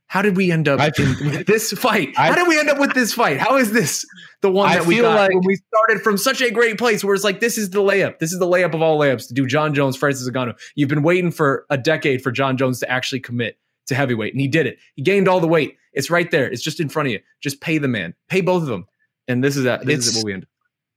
How 0.06 0.22
did 0.22 0.36
we 0.36 0.52
end 0.52 0.68
up 0.68 0.78
I, 0.78 0.92
in 0.96 1.42
this 1.48 1.72
fight? 1.72 2.14
I, 2.16 2.28
how 2.28 2.36
did 2.36 2.46
we 2.46 2.60
end 2.60 2.70
up 2.70 2.78
with 2.78 2.94
this 2.94 3.12
fight? 3.12 3.38
How 3.38 3.56
is 3.56 3.72
this 3.72 4.06
the 4.40 4.52
one 4.52 4.70
that 4.70 4.86
we 4.86 5.00
got 5.00 5.16
like, 5.16 5.30
when 5.30 5.42
we 5.44 5.56
started 5.56 6.04
from 6.04 6.16
such 6.16 6.40
a 6.40 6.52
great 6.52 6.78
place 6.78 7.02
where 7.02 7.12
it's 7.12 7.24
like 7.24 7.40
this 7.40 7.58
is 7.58 7.70
the 7.70 7.80
layup. 7.80 8.20
This 8.20 8.32
is 8.32 8.38
the 8.38 8.46
layup 8.46 8.72
of 8.72 8.82
all 8.82 9.00
layups 9.00 9.26
to 9.26 9.34
do 9.34 9.48
Jon 9.48 9.74
Jones, 9.74 9.96
Francis 9.96 10.30
Ngannou. 10.30 10.56
You've 10.76 10.88
been 10.88 11.02
waiting 11.02 11.32
for 11.32 11.66
a 11.70 11.76
decade 11.76 12.22
for 12.22 12.30
Jon 12.30 12.56
Jones 12.56 12.78
to 12.78 12.88
actually 12.88 13.18
commit 13.18 13.58
to 13.86 13.96
heavyweight, 13.96 14.32
and 14.32 14.40
he 14.40 14.46
did 14.46 14.68
it. 14.68 14.78
He 14.94 15.02
gained 15.02 15.26
all 15.26 15.40
the 15.40 15.48
weight. 15.48 15.76
It's 15.92 16.08
right 16.08 16.30
there. 16.30 16.48
It's 16.48 16.62
just 16.62 16.78
in 16.78 16.88
front 16.88 17.08
of 17.08 17.12
you. 17.12 17.20
Just 17.40 17.60
pay 17.60 17.78
the 17.78 17.88
man. 17.88 18.14
Pay 18.28 18.42
both 18.42 18.62
of 18.62 18.68
them 18.68 18.86
and 19.28 19.42
this 19.42 19.56
is 19.56 19.64
that. 19.64 19.84
This 19.84 19.98
it's, 19.98 20.06
is 20.08 20.16
what 20.16 20.24
we 20.26 20.32
end. 20.34 20.46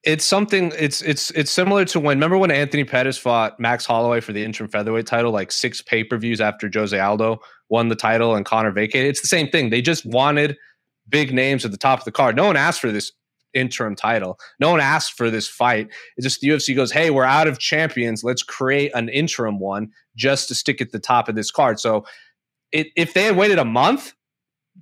It's 0.04 0.26
something. 0.26 0.72
It's 0.78 1.02
it's 1.02 1.32
it's 1.32 1.52
similar 1.52 1.86
to 1.86 2.00
when 2.00 2.18
remember 2.18 2.38
when 2.38 2.52
Anthony 2.52 2.84
Pettis 2.84 3.18
fought 3.18 3.60
Max 3.60 3.86
Holloway 3.86 4.22
for 4.22 4.34
the 4.34 4.44
interim 4.44 4.70
featherweight 4.70 5.06
title, 5.06 5.32
like 5.32 5.52
six 5.52 5.82
pay 5.82 6.04
per 6.04 6.18
views 6.18 6.40
after 6.40 6.70
Jose 6.74 6.98
Aldo 6.98 7.40
won 7.70 7.90
the 7.90 7.96
title 7.96 8.36
and 8.36 8.46
Conor 8.46 8.72
vacated. 8.72 9.10
It's 9.10 9.22
the 9.22 9.28
same 9.28 9.50
thing. 9.50 9.70
They 9.70 9.82
just 9.82 10.06
wanted 10.06 10.58
big 11.10 11.34
names 11.34 11.66
at 11.66 11.72
the 11.72 11.78
top 11.78 12.00
of 12.00 12.06
the 12.06 12.12
card. 12.12 12.36
No 12.36 12.46
one 12.46 12.56
asked 12.56 12.80
for 12.80 12.92
this 12.92 13.12
interim 13.54 13.96
title. 13.96 14.40
No 14.60 14.72
one 14.72 14.80
asked 14.80 15.14
for 15.14 15.30
this 15.30 15.48
fight. 15.48 15.90
It's 16.16 16.26
just 16.26 16.42
the 16.42 16.50
UFC 16.50 16.76
goes, 16.76 16.92
hey, 16.92 17.10
we're 17.10 17.24
out 17.24 17.48
of 17.48 17.60
champions. 17.60 18.24
Let's 18.24 18.44
create 18.44 18.92
an 18.94 19.10
interim 19.10 19.60
one 19.60 19.92
just 20.16 20.48
to 20.50 20.56
stick 20.56 20.82
at 20.82 20.92
the 20.92 21.00
top 21.00 21.28
of 21.28 21.36
this 21.36 21.52
card. 21.52 21.80
So 21.80 22.06
it, 22.72 22.88
if 22.96 23.14
they 23.14 23.24
had 23.24 23.36
waited 23.36 23.60
a 23.60 23.66
month, 23.66 24.14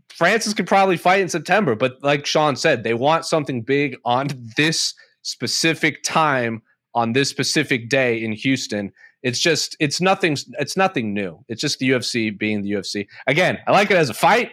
Francis 0.10 0.54
could 0.54 0.68
probably 0.68 0.98
fight 0.98 1.20
in 1.22 1.30
September, 1.30 1.76
but 1.76 1.98
like 2.02 2.26
Shaun 2.26 2.56
said, 2.56 2.84
they 2.84 2.94
want 2.94 3.26
something 3.26 3.62
big 3.62 3.98
on 4.06 4.28
this 4.58 4.94
specific 5.24 6.04
time 6.04 6.62
on 6.94 7.12
this 7.14 7.30
specific 7.30 7.90
day 7.90 8.24
in 8.24 8.32
Houston. 8.32 8.92
It's 9.24 9.40
just 9.40 9.76
it's 9.80 10.00
nothing 10.00 10.38
it's 10.60 10.78
nothing 10.78 11.14
new. 11.14 11.44
It's 11.50 11.60
just 11.60 11.80
the 11.80 11.90
UFC 11.90 12.38
being 12.38 12.62
the 12.62 12.72
UFC. 12.72 13.08
Again, 13.28 13.58
I 13.68 13.72
like 13.72 13.92
it 13.92 13.98
as 13.98 14.10
a 14.10 14.14
fight. 14.14 14.52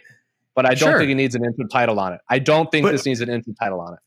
but 0.55 0.67
I 0.67 0.75
don't 0.75 0.91
Sure. 0.91 0.99
think 0.99 1.11
it 1.11 1.15
needs 1.15 1.35
an 1.35 1.43
interim 1.47 1.67
title 1.71 1.99
on 1.99 2.13
it. 2.13 2.21
I 2.29 2.39
don't 2.39 2.71
think 2.71 2.85
But- 2.85 2.93
this 2.93 3.07
needs 3.07 3.23
an 3.23 3.31
interim 3.31 3.55
title 3.59 3.81
on 3.81 3.95
it. 3.95 4.01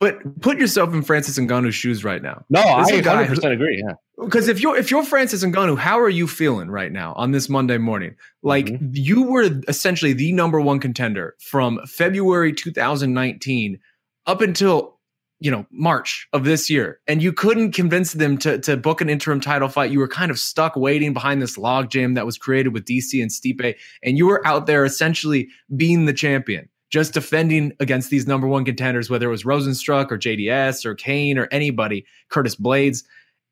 But 0.00 0.40
put 0.40 0.58
yourself 0.58 0.94
in 0.94 1.02
Francis 1.02 1.38
Ngannou's 1.38 1.74
shoes 1.74 2.02
right 2.04 2.22
now. 2.22 2.44
No, 2.48 2.62
This 2.78 2.88
is 2.88 2.94
I 2.94 2.98
a 3.00 3.02
guy 3.02 3.10
100 3.16 3.28
who- 3.28 3.34
percent 3.34 3.52
agree. 3.52 3.84
Yeah, 3.86 3.94
Because 4.18 4.48
if 4.48 4.60
you're 4.62 4.76
if 4.76 4.90
you're 4.90 5.04
Francis 5.04 5.44
Ngannou, 5.44 5.76
how 5.78 6.00
are 6.00 6.08
you 6.08 6.26
feeling 6.26 6.70
right 6.70 6.90
now 6.90 7.12
on 7.14 7.32
this 7.32 7.48
Monday 7.50 7.76
morning? 7.78 8.16
Like 8.42 8.66
Mm-hmm. 8.66 8.88
you 8.94 9.22
were 9.24 9.50
essentially 9.68 10.14
the 10.14 10.32
number 10.32 10.58
one 10.60 10.80
contender 10.80 11.36
from 11.40 11.80
February 11.86 12.52
2019 12.54 13.78
up 14.26 14.40
until 14.40 14.98
you 15.42 15.50
know 15.50 15.66
March 15.70 16.28
of 16.32 16.44
this 16.44 16.68
year, 16.70 17.00
and 17.06 17.22
you 17.22 17.32
couldn't 17.32 17.72
convince 17.72 18.12
them 18.14 18.38
to 18.38 18.58
to 18.58 18.76
book 18.78 19.00
an 19.02 19.08
interim 19.10 19.40
title 19.40 19.68
fight. 19.68 19.90
You 19.90 19.98
were 19.98 20.08
kind 20.08 20.30
of 20.30 20.38
stuck 20.38 20.76
waiting 20.76 21.12
behind 21.12 21.40
this 21.42 21.56
logjam 21.58 22.14
that 22.14 22.24
was 22.26 22.36
created 22.38 22.72
with 22.74 22.84
DC 22.84 23.20
and 23.22 23.30
Stipe, 23.30 23.74
and 24.02 24.16
you 24.18 24.26
were 24.26 24.46
out 24.46 24.66
there 24.66 24.84
essentially 24.84 25.48
being 25.76 26.04
the 26.06 26.12
champion. 26.12 26.68
Just 26.90 27.14
defending 27.14 27.72
against 27.80 28.10
these 28.10 28.26
number 28.26 28.46
one 28.46 28.64
contenders, 28.64 29.08
whether 29.08 29.26
it 29.26 29.30
was 29.30 29.44
Rozenstruik 29.44 30.10
or 30.10 30.18
JDS 30.18 30.84
or 30.84 30.94
Cain 30.94 31.38
or 31.38 31.48
anybody, 31.50 32.04
Curtis 32.28 32.56
Blaydes 32.56 33.04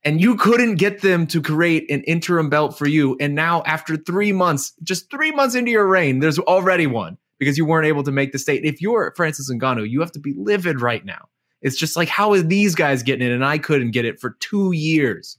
and 0.05 0.21
you 0.21 0.37
couldn't 0.37 0.77
get 0.77 1.03
them 1.03 1.27
to 1.27 1.43
create 1.43 1.91
an 1.91 2.03
interim 2.05 2.49
belt 2.49 2.79
for 2.79 2.87
you. 2.87 3.17
And 3.21 3.35
now, 3.35 3.63
after 3.67 3.97
three 3.97 4.33
months, 4.33 4.73
just 4.83 5.11
three 5.11 5.33
months 5.33 5.55
into 5.55 5.71
your 5.71 5.87
reign, 5.87 6.21
there's 6.21 6.39
already 6.39 6.87
one 6.87 7.19
because 7.39 7.59
you 7.59 7.65
weren't 7.65 7.87
able 7.87 8.05
to 8.05 8.13
make 8.13 8.33
the 8.33 8.39
state. 8.39 8.65
If 8.65 8.81
you're 8.81 9.13
Francis 9.17 9.51
Ngannou, 9.53 9.89
you 9.89 10.01
have 10.01 10.13
to 10.13 10.21
be 10.21 10.35
livid 10.37 10.81
right 10.81 11.05
now. 11.05 11.29
It's 11.61 11.77
just 11.77 11.97
like, 11.97 12.09
how 12.09 12.33
are 12.33 12.41
these 12.41 12.75
guys 12.75 13.03
getting 13.03 13.27
it 13.27 13.33
and 13.33 13.45
I 13.45 13.59
couldn't 13.59 13.91
get 13.91 14.05
it 14.05 14.21
for 14.21 14.37
two 14.39 14.73
years? 14.73 15.37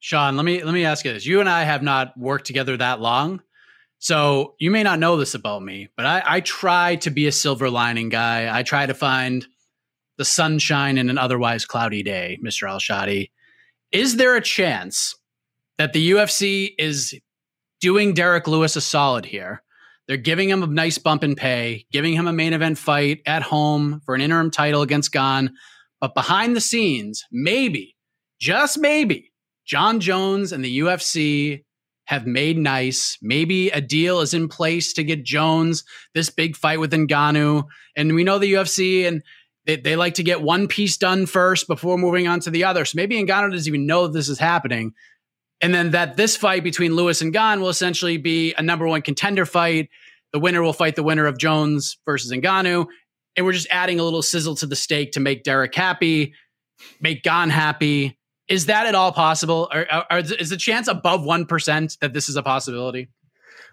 Shaun, 0.00 0.36
let 0.36 0.44
me 0.44 0.64
let 0.64 0.74
me 0.74 0.84
ask 0.84 1.04
you 1.04 1.12
this. 1.12 1.24
You 1.24 1.38
and 1.38 1.48
I 1.48 1.62
have 1.62 1.82
not 1.82 2.18
worked 2.18 2.46
together 2.46 2.76
that 2.76 3.00
long. 3.00 3.40
So 4.02 4.56
you 4.58 4.72
may 4.72 4.82
not 4.82 4.98
know 4.98 5.16
this 5.16 5.34
about 5.34 5.62
me, 5.62 5.88
but 5.96 6.04
I, 6.04 6.22
I 6.26 6.40
try 6.40 6.96
to 6.96 7.10
be 7.10 7.28
a 7.28 7.32
silver 7.32 7.70
lining 7.70 8.08
guy. 8.08 8.52
I 8.52 8.64
try 8.64 8.84
to 8.84 8.94
find 8.94 9.46
the 10.18 10.24
sunshine 10.24 10.98
in 10.98 11.08
an 11.08 11.18
otherwise 11.18 11.64
cloudy 11.64 12.02
day, 12.02 12.36
Mr. 12.44 12.68
Al 12.68 12.80
Shatti. 12.80 13.30
Is 13.92 14.16
there 14.16 14.34
a 14.34 14.40
chance 14.40 15.14
that 15.78 15.92
the 15.92 16.10
UFC 16.10 16.74
is 16.80 17.14
doing 17.80 18.12
Derrick 18.12 18.48
Lewis 18.48 18.74
a 18.74 18.80
solid 18.80 19.24
here? 19.24 19.62
They're 20.08 20.16
giving 20.16 20.48
him 20.48 20.64
a 20.64 20.66
nice 20.66 20.98
bump 20.98 21.22
in 21.22 21.36
pay, 21.36 21.86
giving 21.92 22.14
him 22.14 22.26
a 22.26 22.32
main 22.32 22.54
event 22.54 22.78
fight 22.78 23.22
at 23.24 23.42
home 23.42 24.00
for 24.04 24.16
an 24.16 24.20
interim 24.20 24.50
title 24.50 24.82
against 24.82 25.12
Gane. 25.12 25.52
But 26.00 26.14
behind 26.14 26.56
the 26.56 26.60
scenes, 26.60 27.22
maybe, 27.30 27.94
just 28.40 28.80
maybe, 28.80 29.30
Jon 29.64 30.00
Jones 30.00 30.50
and 30.50 30.64
the 30.64 30.80
UFC 30.80 31.62
have 32.06 32.26
made 32.26 32.58
nice. 32.58 33.16
Maybe 33.22 33.70
a 33.70 33.80
deal 33.80 34.20
is 34.20 34.34
in 34.34 34.48
place 34.48 34.92
to 34.94 35.04
get 35.04 35.24
Jones 35.24 35.84
this 36.14 36.30
big 36.30 36.56
fight 36.56 36.80
with 36.80 36.92
Ngannou. 36.92 37.64
And 37.96 38.14
we 38.14 38.24
know 38.24 38.38
the 38.38 38.52
UFC 38.54 39.06
and 39.06 39.22
they, 39.66 39.76
they 39.76 39.96
like 39.96 40.14
to 40.14 40.22
get 40.22 40.42
one 40.42 40.66
piece 40.66 40.96
done 40.96 41.26
first 41.26 41.68
before 41.68 41.96
moving 41.96 42.26
on 42.26 42.40
to 42.40 42.50
the 42.50 42.64
other. 42.64 42.84
So 42.84 42.96
maybe 42.96 43.22
Ngannou 43.22 43.52
doesn't 43.52 43.68
even 43.68 43.86
know 43.86 44.08
this 44.08 44.28
is 44.28 44.38
happening. 44.38 44.92
And 45.60 45.72
then 45.72 45.92
that 45.92 46.16
this 46.16 46.36
fight 46.36 46.64
between 46.64 46.96
Lewis 46.96 47.22
and 47.22 47.32
Gane 47.32 47.60
will 47.60 47.68
essentially 47.68 48.16
be 48.16 48.52
a 48.54 48.62
number 48.62 48.86
one 48.86 49.02
contender 49.02 49.46
fight. 49.46 49.88
The 50.32 50.40
winner 50.40 50.60
will 50.60 50.72
fight 50.72 50.96
the 50.96 51.04
winner 51.04 51.26
of 51.26 51.38
Jones 51.38 51.98
versus 52.04 52.32
Ngannou. 52.32 52.86
And 53.36 53.46
we're 53.46 53.52
just 53.52 53.68
adding 53.70 54.00
a 54.00 54.02
little 54.02 54.22
sizzle 54.22 54.56
to 54.56 54.66
the 54.66 54.76
steak 54.76 55.12
to 55.12 55.20
make 55.20 55.44
Derrick 55.44 55.74
happy, 55.74 56.34
make 57.00 57.22
Gane 57.22 57.48
happy. 57.48 58.18
Is 58.48 58.66
that 58.66 58.86
at 58.86 58.94
all 58.94 59.12
possible? 59.12 59.68
Or, 59.72 59.86
or- 59.92 60.04
or 60.12 60.18
is 60.18 60.50
the 60.50 60.56
chance 60.56 60.88
above 60.88 61.20
1% 61.22 61.98
that 62.00 62.12
this 62.12 62.28
is 62.28 62.36
a 62.36 62.42
possibility? 62.42 63.08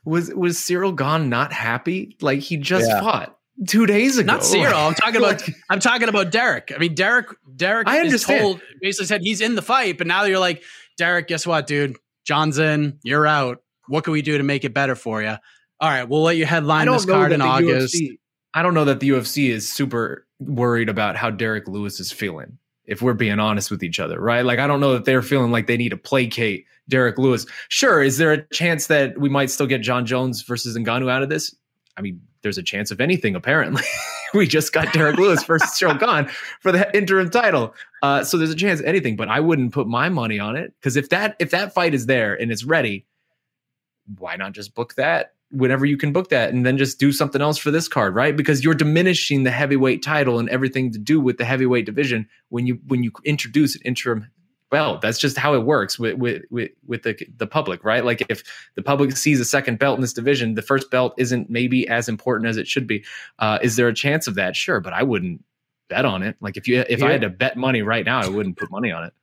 Was 0.05 0.33
was 0.33 0.57
Ciryl 0.57 0.95
Gane 0.95 1.27
not 1.29 1.51
happy? 1.51 2.15
Like 2.21 2.39
he 2.39 2.55
just 2.57 2.87
Yeah. 2.87 3.01
fought 3.01 3.35
two 3.67 3.85
days 3.85 4.17
ago. 4.17 4.27
Not 4.27 4.41
Ciryl. 4.41 4.87
I'm 4.87 4.93
talking 4.95 5.17
about 5.17 5.41
Like- 5.47 5.55
I'm 5.69 5.79
talking 5.79 6.07
about 6.07 6.31
Derrick. 6.31 6.71
I 6.73 6.77
mean, 6.77 6.95
Derrick 6.95 7.27
Derrick 7.55 7.87
I 7.87 7.97
is 7.97 8.03
understand. 8.05 8.41
told 8.41 8.61
basically 8.81 9.07
said 9.07 9.21
he's 9.23 9.41
in 9.41 9.55
the 9.55 9.61
fight, 9.61 9.97
but 9.97 10.07
now 10.07 10.23
you're 10.23 10.39
like, 10.39 10.63
Derrick, 10.97 11.27
guess 11.27 11.45
what, 11.45 11.67
dude? 11.67 11.97
Jon's 12.25 12.59
in, 12.59 12.99
you're 13.03 13.25
out. 13.27 13.61
What 13.87 14.03
can 14.03 14.13
we 14.13 14.21
do 14.21 14.37
to 14.37 14.43
make 14.43 14.63
it 14.63 14.73
better 14.73 14.95
for 14.95 15.21
you? 15.21 15.35
All 15.81 15.89
right, 15.89 16.03
we'll 16.07 16.21
let 16.21 16.37
you 16.37 16.45
headline 16.45 16.87
this 16.87 17.05
card 17.05 17.31
in 17.31 17.41
August. 17.41 17.95
UFC 17.95 18.19
I 18.53 18.61
don't 18.63 18.73
know 18.75 18.85
that 18.85 18.99
the 18.99 19.09
UFC 19.09 19.49
is 19.49 19.71
super 19.71 20.25
worried 20.39 20.87
about 20.89 21.15
how 21.17 21.29
Derrick 21.31 21.67
Lewis 21.67 21.99
is 21.99 22.11
feeling. 22.11 22.58
If 22.89 23.01
we're 23.01 23.13
being 23.13 23.39
honest 23.39 23.69
with 23.69 23.83
each 23.83 23.99
other, 23.99 24.19
right? 24.19 24.43
Like 24.43 24.59
I 24.59 24.67
don't 24.67 24.79
know 24.79 24.93
that 24.93 25.05
they're 25.05 25.21
feeling 25.21 25.51
like 25.51 25.67
they 25.67 25.77
need 25.77 25.89
to 25.89 25.97
placate 25.97 26.65
Derrick 26.87 27.17
Lewis. 27.17 27.45
Sure, 27.69 28.01
is 28.01 28.17
there 28.17 28.31
a 28.31 28.41
chance 28.47 28.87
that 28.87 29.19
we 29.19 29.29
might 29.29 29.51
still 29.51 29.67
get 29.67 29.81
Jon 29.81 30.05
Jones 30.05 30.41
versus 30.41 30.75
Ngannou 30.77 31.09
out 31.09 31.21
of 31.21 31.29
this? 31.29 31.55
I 31.97 32.01
mean, 32.01 32.19
there's 32.41 32.57
a 32.57 32.63
chance 32.63 32.89
of 32.89 32.99
anything. 32.99 33.35
Apparently, 33.35 33.83
we 34.33 34.47
just 34.47 34.73
got 34.73 34.91
Derrick 34.91 35.17
Lewis 35.17 35.43
versus 35.43 35.69
Ciryl 35.69 35.99
Gane 35.99 36.33
for 36.61 36.71
the 36.71 36.95
interim 36.97 37.29
title, 37.29 37.75
uh, 38.01 38.23
so 38.23 38.37
there's 38.37 38.49
a 38.49 38.55
chance 38.55 38.81
anything. 38.81 39.15
But 39.15 39.29
I 39.29 39.39
wouldn't 39.39 39.71
put 39.71 39.87
my 39.87 40.09
money 40.09 40.39
on 40.39 40.55
it 40.55 40.73
because 40.79 40.95
if 40.95 41.09
that 41.09 41.35
if 41.39 41.51
that 41.51 41.73
fight 41.73 41.93
is 41.93 42.07
there 42.07 42.33
and 42.33 42.51
it's 42.51 42.63
ready, 42.63 43.05
why 44.17 44.35
not 44.35 44.53
just 44.53 44.73
book 44.73 44.95
that 44.95 45.33
whenever 45.51 45.85
you 45.85 45.97
can 45.97 46.13
book 46.13 46.29
that 46.29 46.53
and 46.53 46.65
then 46.65 46.77
just 46.77 46.99
do 46.99 47.11
something 47.11 47.41
else 47.41 47.57
for 47.57 47.71
this 47.71 47.87
card 47.87 48.15
right? 48.15 48.35
Because 48.35 48.63
you're 48.63 48.73
diminishing 48.73 49.43
the 49.43 49.51
heavyweight 49.51 50.03
title 50.03 50.39
and 50.39 50.49
everything 50.49 50.91
to 50.91 50.99
do 50.99 51.19
with 51.19 51.37
the 51.37 51.45
heavyweight 51.45 51.85
division 51.85 52.27
when 52.49 52.67
you 52.67 52.79
when 52.87 53.03
you 53.03 53.11
introduce 53.23 53.75
an 53.75 53.81
interim 53.85 54.29
belt 54.69 55.01
that's 55.01 55.17
just 55.17 55.35
how 55.35 55.55
it 55.55 55.65
works 55.65 55.97
with 55.97 56.15
with 56.17 56.43
with, 56.51 56.69
with 56.85 57.03
the 57.03 57.17
the 57.37 57.47
public 57.47 57.83
right? 57.83 58.05
Like 58.05 58.23
if 58.29 58.43
the 58.75 58.83
public 58.83 59.17
sees 59.17 59.39
a 59.39 59.45
second 59.45 59.79
belt 59.79 59.97
in 59.97 60.01
this 60.01 60.13
division 60.13 60.53
the 60.53 60.61
first 60.61 60.91
belt 60.91 61.13
isn't 61.17 61.49
maybe 61.49 61.87
as 61.87 62.07
important 62.07 62.47
as 62.47 62.57
it 62.57 62.67
should 62.67 62.85
be. 62.85 63.03
Uh 63.39 63.57
is 63.61 63.75
there 63.75 63.87
a 63.87 63.93
chance 63.93 64.27
of 64.27 64.35
that? 64.35 64.55
Sure 64.55 64.79
but 64.79 64.93
i 64.93 65.03
wouldn't 65.03 65.43
bet 65.89 66.05
on 66.05 66.21
it. 66.21 66.35
Like 66.39 66.57
if 66.57 66.67
you 66.67 66.83
if 66.87 67.01
i 67.01 67.11
had 67.11 67.21
to 67.21 67.29
bet 67.29 67.57
money 67.57 67.81
right 67.81 68.05
now 68.05 68.19
i 68.19 68.27
wouldn't 68.27 68.57
put 68.57 68.69
money 68.69 68.91
on 68.91 69.05
it 69.05 69.13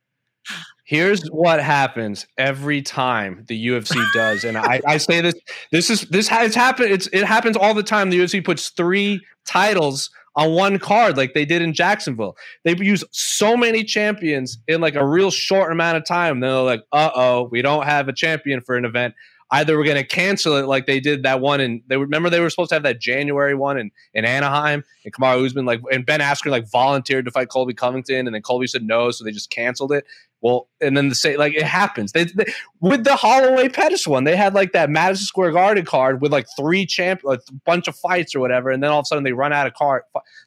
Here's 0.86 1.26
what 1.30 1.60
happens 1.60 2.28
every 2.38 2.80
time 2.80 3.44
the 3.48 3.66
UFC 3.66 4.00
does, 4.14 4.44
and 4.44 4.56
I, 4.56 4.80
I 4.86 4.98
say 4.98 5.20
this. 5.20 5.34
This 5.72 5.90
is 5.90 6.02
this 6.02 6.28
has 6.28 6.54
happened. 6.54 6.92
It's 6.92 7.08
it 7.08 7.24
happens 7.24 7.56
all 7.56 7.74
the 7.74 7.82
time. 7.82 8.10
The 8.10 8.20
UFC 8.20 8.44
puts 8.44 8.68
three 8.70 9.20
titles 9.44 10.10
on 10.36 10.52
one 10.52 10.78
card, 10.78 11.16
like 11.16 11.34
they 11.34 11.44
did 11.44 11.60
in 11.60 11.72
Jacksonville. 11.72 12.36
They 12.62 12.76
use 12.76 13.02
so 13.10 13.56
many 13.56 13.82
champions 13.82 14.58
in 14.68 14.80
like 14.80 14.94
a 14.94 15.04
real 15.04 15.32
short 15.32 15.72
amount 15.72 15.96
of 15.96 16.06
time. 16.06 16.38
They're 16.38 16.52
like, 16.52 16.82
uh 16.92 17.10
oh, 17.16 17.48
we 17.50 17.62
don't 17.62 17.84
have 17.84 18.06
a 18.06 18.12
champion 18.12 18.60
for 18.60 18.76
an 18.76 18.84
event. 18.84 19.14
Either 19.50 19.78
we're 19.78 19.84
going 19.84 19.96
to 19.96 20.04
cancel 20.04 20.56
it, 20.56 20.66
like 20.66 20.86
they 20.86 20.98
did 20.98 21.22
that 21.22 21.40
one, 21.40 21.60
and 21.60 21.80
they 21.86 21.96
remember 21.96 22.28
they 22.28 22.40
were 22.40 22.50
supposed 22.50 22.70
to 22.70 22.74
have 22.74 22.82
that 22.82 23.00
January 23.00 23.54
one 23.54 23.78
in, 23.78 23.90
in 24.12 24.24
Anaheim, 24.24 24.82
and 25.04 25.14
Kamaru 25.14 25.46
Usman 25.46 25.64
like 25.64 25.80
and 25.92 26.04
Ben 26.04 26.20
Askren 26.20 26.50
like 26.50 26.68
volunteered 26.68 27.24
to 27.26 27.30
fight 27.30 27.48
Colby 27.48 27.72
Covington, 27.72 28.26
and 28.26 28.34
then 28.34 28.42
Colby 28.42 28.66
said 28.66 28.82
no, 28.82 29.10
so 29.10 29.24
they 29.24 29.30
just 29.30 29.50
canceled 29.50 29.92
it. 29.92 30.04
Well, 30.40 30.68
and 30.80 30.96
then 30.96 31.08
the 31.08 31.14
say 31.14 31.36
like 31.36 31.54
it 31.54 31.62
happens. 31.62 32.12
They, 32.12 32.24
they 32.24 32.52
with 32.80 33.04
the 33.04 33.16
Holloway 33.16 33.68
Pettis 33.68 34.06
one, 34.06 34.24
they 34.24 34.36
had 34.36 34.52
like 34.54 34.72
that 34.72 34.90
Madison 34.90 35.26
Square 35.26 35.52
Garden 35.52 35.84
card 35.84 36.20
with 36.20 36.32
like 36.32 36.46
three 36.56 36.84
champ, 36.84 37.22
a 37.28 37.38
bunch 37.64 37.88
of 37.88 37.96
fights 37.96 38.34
or 38.34 38.40
whatever, 38.40 38.70
and 38.70 38.82
then 38.82 38.90
all 38.90 38.98
of 38.98 39.04
a 39.04 39.06
sudden 39.06 39.24
they 39.24 39.32
run 39.32 39.52
out 39.52 39.66
of 39.66 39.74
card 39.74 40.02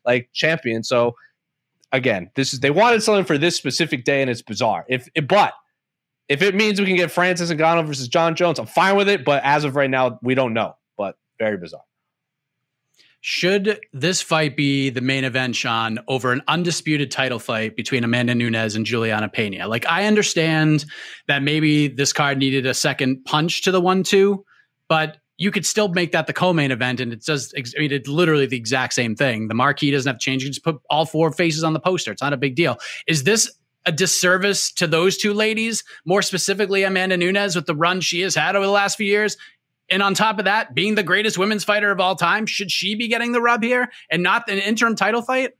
like 0.05 0.29
champion. 0.33 0.83
So 0.83 1.15
again, 1.91 2.31
this 2.35 2.53
is 2.53 2.59
they 2.59 2.71
wanted 2.71 3.01
something 3.01 3.25
for 3.25 3.37
this 3.37 3.55
specific 3.55 4.03
day, 4.03 4.21
and 4.21 4.29
it's 4.29 4.41
bizarre. 4.41 4.85
If 4.89 5.07
but 5.27 5.53
if 6.29 6.41
it 6.41 6.55
means 6.55 6.79
we 6.79 6.85
can 6.85 6.95
get 6.95 7.11
Francis 7.11 7.51
Ngannou 7.51 7.85
versus 7.85 8.07
Jon 8.07 8.35
Jones, 8.35 8.59
I'm 8.59 8.67
fine 8.67 8.95
with 8.95 9.09
it. 9.09 9.25
But 9.25 9.43
as 9.43 9.63
of 9.65 9.75
right 9.75 9.89
now, 9.89 10.19
we 10.21 10.35
don't 10.35 10.53
know. 10.53 10.75
But 10.97 11.17
very 11.39 11.57
bizarre. 11.57 11.81
Should 13.21 13.81
this 13.91 14.21
fight 14.21 14.55
be 14.55 14.89
the 14.89 15.01
main 15.01 15.25
event, 15.25 15.57
Shaun, 15.57 15.99
over 16.07 16.31
an 16.31 16.41
undisputed 16.47 17.11
title 17.11 17.39
fight 17.39 17.75
between 17.75 18.05
Amanda 18.05 18.33
Nunes 18.33 18.75
and 18.75 18.85
Julianna 18.85 19.27
Peña? 19.27 19.67
Like, 19.67 19.85
I 19.87 20.05
understand 20.05 20.85
that 21.27 21.43
maybe 21.43 21.89
this 21.89 22.13
card 22.13 22.37
needed 22.37 22.65
a 22.65 22.73
second 22.73 23.25
punch 23.25 23.63
to 23.63 23.73
the 23.73 23.81
one-two, 23.81 24.45
but 24.87 25.17
you 25.37 25.51
could 25.51 25.65
still 25.65 25.89
make 25.89 26.13
that 26.13 26.27
the 26.27 26.33
co-main 26.33 26.71
event, 26.71 27.01
and 27.01 27.11
it 27.11 27.25
does. 27.25 27.53
I 27.57 27.61
mean, 27.79 27.91
it's 27.91 28.07
literally 28.07 28.45
the 28.45 28.57
exact 28.57 28.93
same 28.93 29.17
thing. 29.17 29.49
The 29.49 29.53
marquee 29.53 29.91
doesn't 29.91 30.09
have 30.09 30.19
to 30.19 30.23
change. 30.23 30.43
You 30.43 30.49
just 30.49 30.63
put 30.63 30.79
all 30.89 31.05
four 31.05 31.31
faces 31.33 31.63
on 31.63 31.73
the 31.73 31.79
poster. 31.81 32.13
It's 32.13 32.21
not 32.21 32.31
a 32.31 32.37
big 32.37 32.55
deal. 32.55 32.77
Is 33.05 33.23
this 33.23 33.51
a 33.85 33.91
disservice 33.91 34.71
to 34.73 34.87
those 34.87 35.17
two 35.17 35.33
ladies, 35.33 35.83
more 36.05 36.21
specifically 36.21 36.83
Amanda 36.83 37.17
Nunes, 37.17 37.55
with 37.55 37.65
the 37.65 37.75
run 37.75 38.01
she 38.01 38.21
has 38.21 38.35
had 38.35 38.55
over 38.55 38.65
the 38.65 38.71
last 38.71 38.97
few 38.97 39.07
years? 39.07 39.37
And 39.91 40.03
on 40.03 40.13
top 40.13 40.39
of 40.39 40.45
that, 40.45 40.75
being 40.75 40.95
the 40.95 41.03
greatest 41.03 41.37
women's 41.37 41.63
fighter 41.63 41.91
of 41.91 41.99
all 41.99 42.15
time, 42.15 42.45
should 42.45 42.71
she 42.71 42.95
be 42.95 43.07
getting 43.07 43.31
the 43.31 43.41
rub 43.41 43.63
here 43.63 43.89
and 44.09 44.21
not 44.21 44.49
an 44.49 44.59
interim 44.59 44.95
title 44.95 45.21
fight? 45.21 45.51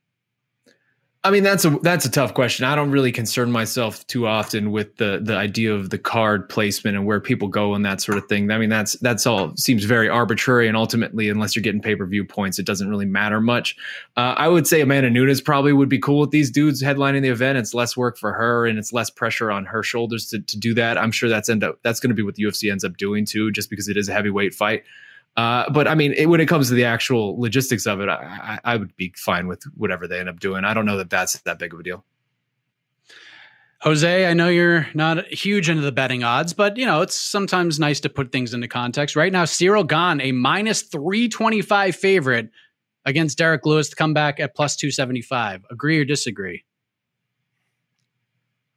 I 1.21 1.31
mean 1.31 1.43
that's 1.43 1.65
a 1.65 1.71
that's 1.81 2.05
a 2.05 2.09
tough 2.09 2.33
question. 2.33 2.63
I 2.63 2.75
don't 2.75 2.91
really 2.91 3.11
concern 3.11 3.51
myself 3.51 4.07
too 4.07 4.25
often 4.25 4.71
with 4.71 4.95
the 4.95 5.19
the 5.21 5.35
idea 5.35 5.73
of 5.73 5.89
the 5.89 5.97
card 5.97 6.47
placement 6.47 6.95
and 6.95 7.05
where 7.05 7.19
people 7.19 7.49
go 7.49 7.73
and 7.73 7.83
that 7.85 7.99
sort 7.99 8.17
of 8.17 8.27
thing. 8.27 8.49
I 8.49 8.57
mean 8.57 8.69
that's 8.69 8.93
that's 8.99 9.27
all 9.27 9.53
seems 9.57 9.83
very 9.83 10.07
arbitrary 10.07 10.69
and 10.69 10.77
ultimately 10.77 11.27
unless 11.27 11.57
you're 11.57 11.63
getting 11.63 11.81
pay-per-view 11.81 12.23
points 12.23 12.57
it 12.57 12.65
doesn't 12.65 12.89
really 12.89 13.05
matter 13.05 13.41
much. 13.41 13.75
Uh, 14.15 14.33
I 14.37 14.47
would 14.47 14.65
say 14.65 14.79
Amanda 14.79 15.09
Nunes 15.09 15.41
probably 15.41 15.73
would 15.73 15.89
be 15.89 15.99
cool 15.99 16.21
with 16.21 16.31
these 16.31 16.49
dudes 16.49 16.81
headlining 16.81 17.21
the 17.21 17.29
event. 17.29 17.57
It's 17.57 17.73
less 17.73 17.97
work 17.97 18.17
for 18.17 18.31
her 18.31 18.65
and 18.65 18.79
it's 18.79 18.93
less 18.93 19.09
pressure 19.09 19.51
on 19.51 19.65
her 19.65 19.83
shoulders 19.83 20.27
to 20.27 20.39
to 20.39 20.57
do 20.57 20.73
that. 20.75 20.97
I'm 20.97 21.11
sure 21.11 21.27
that's 21.27 21.49
end 21.49 21.65
up 21.65 21.79
that's 21.83 21.99
going 21.99 22.11
to 22.11 22.15
be 22.15 22.23
what 22.23 22.35
the 22.35 22.43
UFC 22.43 22.71
ends 22.71 22.85
up 22.85 22.95
doing 22.95 23.25
too 23.25 23.51
just 23.51 23.69
because 23.69 23.89
it 23.89 23.97
is 23.97 24.07
a 24.07 24.13
heavyweight 24.13 24.53
fight. 24.53 24.83
Uh, 25.39 25.69
but 25.69 25.87
I 25.87 25.95
mean, 25.95 26.11
it, 26.17 26.25
when 26.25 26.41
it 26.41 26.47
comes 26.47 26.67
to 26.67 26.73
the 26.73 26.83
actual 26.83 27.39
logistics 27.39 27.87
of 27.87 28.01
it, 28.01 28.09
I, 28.09 28.59
I, 28.65 28.73
I 28.73 28.75
would 28.75 28.93
be 28.97 29.13
fine 29.15 29.47
with 29.47 29.63
whatever 29.73 30.05
they 30.05 30.19
end 30.19 30.27
up 30.27 30.41
doing. 30.41 30.65
I 30.65 30.73
don't 30.73 30.85
know 30.85 30.97
that 30.97 31.09
that's 31.09 31.39
that 31.43 31.57
big 31.57 31.73
of 31.73 31.79
a 31.79 31.83
deal. 31.83 32.03
Jose, 33.79 34.25
I 34.25 34.33
know 34.33 34.49
you're 34.49 34.87
not 34.93 35.25
huge 35.27 35.69
into 35.69 35.81
the 35.81 35.93
betting 35.93 36.25
odds, 36.25 36.51
but 36.51 36.75
you 36.75 36.85
know, 36.85 37.01
it's 37.01 37.17
sometimes 37.17 37.79
nice 37.79 38.01
to 38.01 38.09
put 38.09 38.33
things 38.33 38.53
into 38.53 38.67
context. 38.67 39.15
Right 39.15 39.31
now, 39.31 39.45
Ciryl 39.45 39.87
Gane, 39.87 40.19
a 40.19 40.33
minus 40.33 40.81
325 40.81 41.95
favorite 41.95 42.49
against 43.05 43.37
Derrick 43.37 43.65
Lewis 43.65 43.87
to 43.87 43.95
come 43.95 44.13
back 44.13 44.41
at 44.41 44.53
plus 44.53 44.75
275. 44.75 45.63
Agree 45.71 45.99
or 45.99 46.03
disagree? 46.03 46.65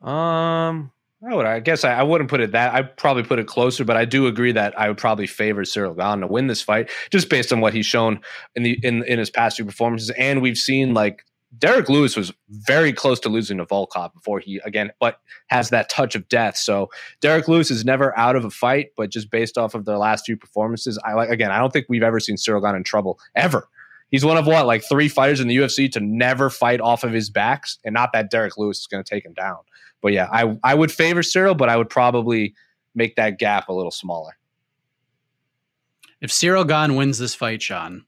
Um, 0.00 0.92
I 1.24 1.34
would. 1.34 1.46
I 1.46 1.60
guess 1.60 1.84
I, 1.84 1.92
I, 1.92 2.02
wouldn't 2.02 2.28
put 2.28 2.40
it 2.40 2.50
that. 2.50 2.74
I'd 2.74 2.96
probably 2.96 3.22
put 3.22 3.38
it 3.38 3.46
closer, 3.46 3.84
but 3.84 3.96
I 3.96 4.04
do 4.04 4.26
agree 4.26 4.50
that 4.52 4.78
I 4.78 4.88
would 4.88 4.98
probably 4.98 5.28
favor 5.28 5.62
Ciryl 5.62 5.96
Gane 5.96 6.20
to 6.20 6.26
win 6.26 6.48
this 6.48 6.62
fight, 6.62 6.90
just 7.10 7.28
based 7.28 7.52
on 7.52 7.60
what 7.60 7.72
he's 7.74 7.86
shown 7.86 8.20
in 8.56 8.64
the 8.64 8.78
in 8.82 9.04
in 9.04 9.18
his 9.20 9.30
past 9.30 9.56
two 9.56 9.64
performances, 9.64 10.10
and 10.10 10.42
we've 10.42 10.56
seen 10.56 10.94
like 10.94 11.24
Derrick 11.58 11.88
Lewis 11.88 12.16
was 12.16 12.32
very 12.48 12.92
close 12.92 13.20
to 13.20 13.28
losing 13.28 13.58
to 13.58 13.66
Volkov 13.66 14.12
before 14.14 14.40
he 14.40 14.60
again, 14.64 14.90
but 14.98 15.20
has 15.48 15.70
that 15.70 15.88
touch 15.88 16.16
of 16.16 16.28
death. 16.28 16.56
So 16.56 16.88
Derrick 17.20 17.46
Lewis 17.46 17.70
is 17.70 17.84
never 17.84 18.16
out 18.18 18.34
of 18.34 18.44
a 18.44 18.50
fight, 18.50 18.88
but 18.96 19.10
just 19.10 19.30
based 19.30 19.56
off 19.56 19.74
of 19.74 19.84
their 19.84 19.98
last 19.98 20.24
few 20.26 20.36
performances, 20.36 20.98
I 21.04 21.12
like 21.12 21.28
again, 21.30 21.52
I 21.52 21.58
don't 21.58 21.72
think 21.72 21.86
we've 21.88 22.02
ever 22.02 22.18
seen 22.18 22.36
Ciryl 22.36 22.62
Gane 22.62 22.74
in 22.74 22.84
trouble 22.84 23.20
ever. 23.36 23.68
He's 24.10 24.24
one 24.24 24.36
of 24.36 24.46
what, 24.46 24.66
like 24.66 24.82
three 24.84 25.08
fighters 25.08 25.40
in 25.40 25.48
the 25.48 25.56
UFC 25.56 25.90
to 25.92 26.00
never 26.00 26.50
fight 26.50 26.80
off 26.80 27.04
of 27.04 27.12
his 27.12 27.30
backs, 27.30 27.78
and 27.84 27.94
not 27.94 28.12
that 28.12 28.30
Derrick 28.30 28.58
Lewis 28.58 28.80
is 28.80 28.86
going 28.86 29.02
to 29.02 29.08
take 29.08 29.24
him 29.24 29.32
down. 29.32 29.58
But 30.02 30.12
yeah, 30.12 30.28
I 30.30 30.58
I 30.62 30.74
would 30.74 30.92
favor 30.92 31.22
Ciryl, 31.22 31.56
but 31.56 31.68
I 31.68 31.76
would 31.76 31.88
probably 31.88 32.54
make 32.94 33.16
that 33.16 33.38
gap 33.38 33.68
a 33.68 33.72
little 33.72 33.90
smaller. 33.90 34.36
If 36.20 36.30
Ciryl 36.30 36.66
Gane 36.66 36.96
wins 36.96 37.18
this 37.18 37.34
fight, 37.34 37.62
Shaun, 37.62 38.04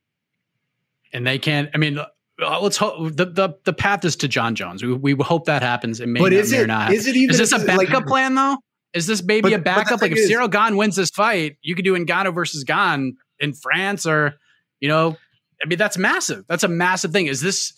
and 1.12 1.26
they 1.26 1.38
can't, 1.38 1.70
I 1.74 1.78
mean, 1.78 1.98
uh, 1.98 2.60
let's 2.60 2.76
hope 2.76 3.16
the, 3.16 3.26
the 3.26 3.54
the 3.64 3.72
path 3.72 4.04
is 4.04 4.16
to 4.16 4.28
Jon 4.28 4.54
Jones. 4.54 4.82
We, 4.82 5.14
we 5.14 5.24
hope 5.24 5.46
that 5.46 5.62
happens. 5.62 6.00
It 6.00 6.08
may 6.08 6.20
but 6.20 6.32
is 6.32 6.52
it, 6.52 6.66
not. 6.66 6.92
Is 6.92 7.06
it 7.06 7.16
even? 7.16 7.30
Is 7.30 7.38
this 7.38 7.52
a 7.52 7.64
backup 7.64 7.90
like, 7.90 8.06
plan 8.06 8.34
though? 8.34 8.58
Is 8.92 9.06
this 9.06 9.22
maybe 9.22 9.50
but, 9.50 9.52
a 9.52 9.58
backup? 9.58 10.02
Like 10.02 10.12
if 10.12 10.18
is, 10.18 10.30
Ciryl 10.30 10.50
Gane 10.50 10.76
wins 10.76 10.96
this 10.96 11.10
fight, 11.10 11.56
you 11.62 11.74
could 11.74 11.84
do 11.84 11.94
Ngannou 11.94 12.34
versus 12.34 12.64
Gane 12.64 13.16
in 13.38 13.52
France, 13.52 14.06
or 14.06 14.34
you 14.80 14.88
know, 14.88 15.16
I 15.62 15.66
mean 15.66 15.78
that's 15.78 15.98
massive. 15.98 16.44
That's 16.48 16.64
a 16.64 16.68
massive 16.68 17.12
thing. 17.12 17.26
Is 17.26 17.40
this 17.40 17.72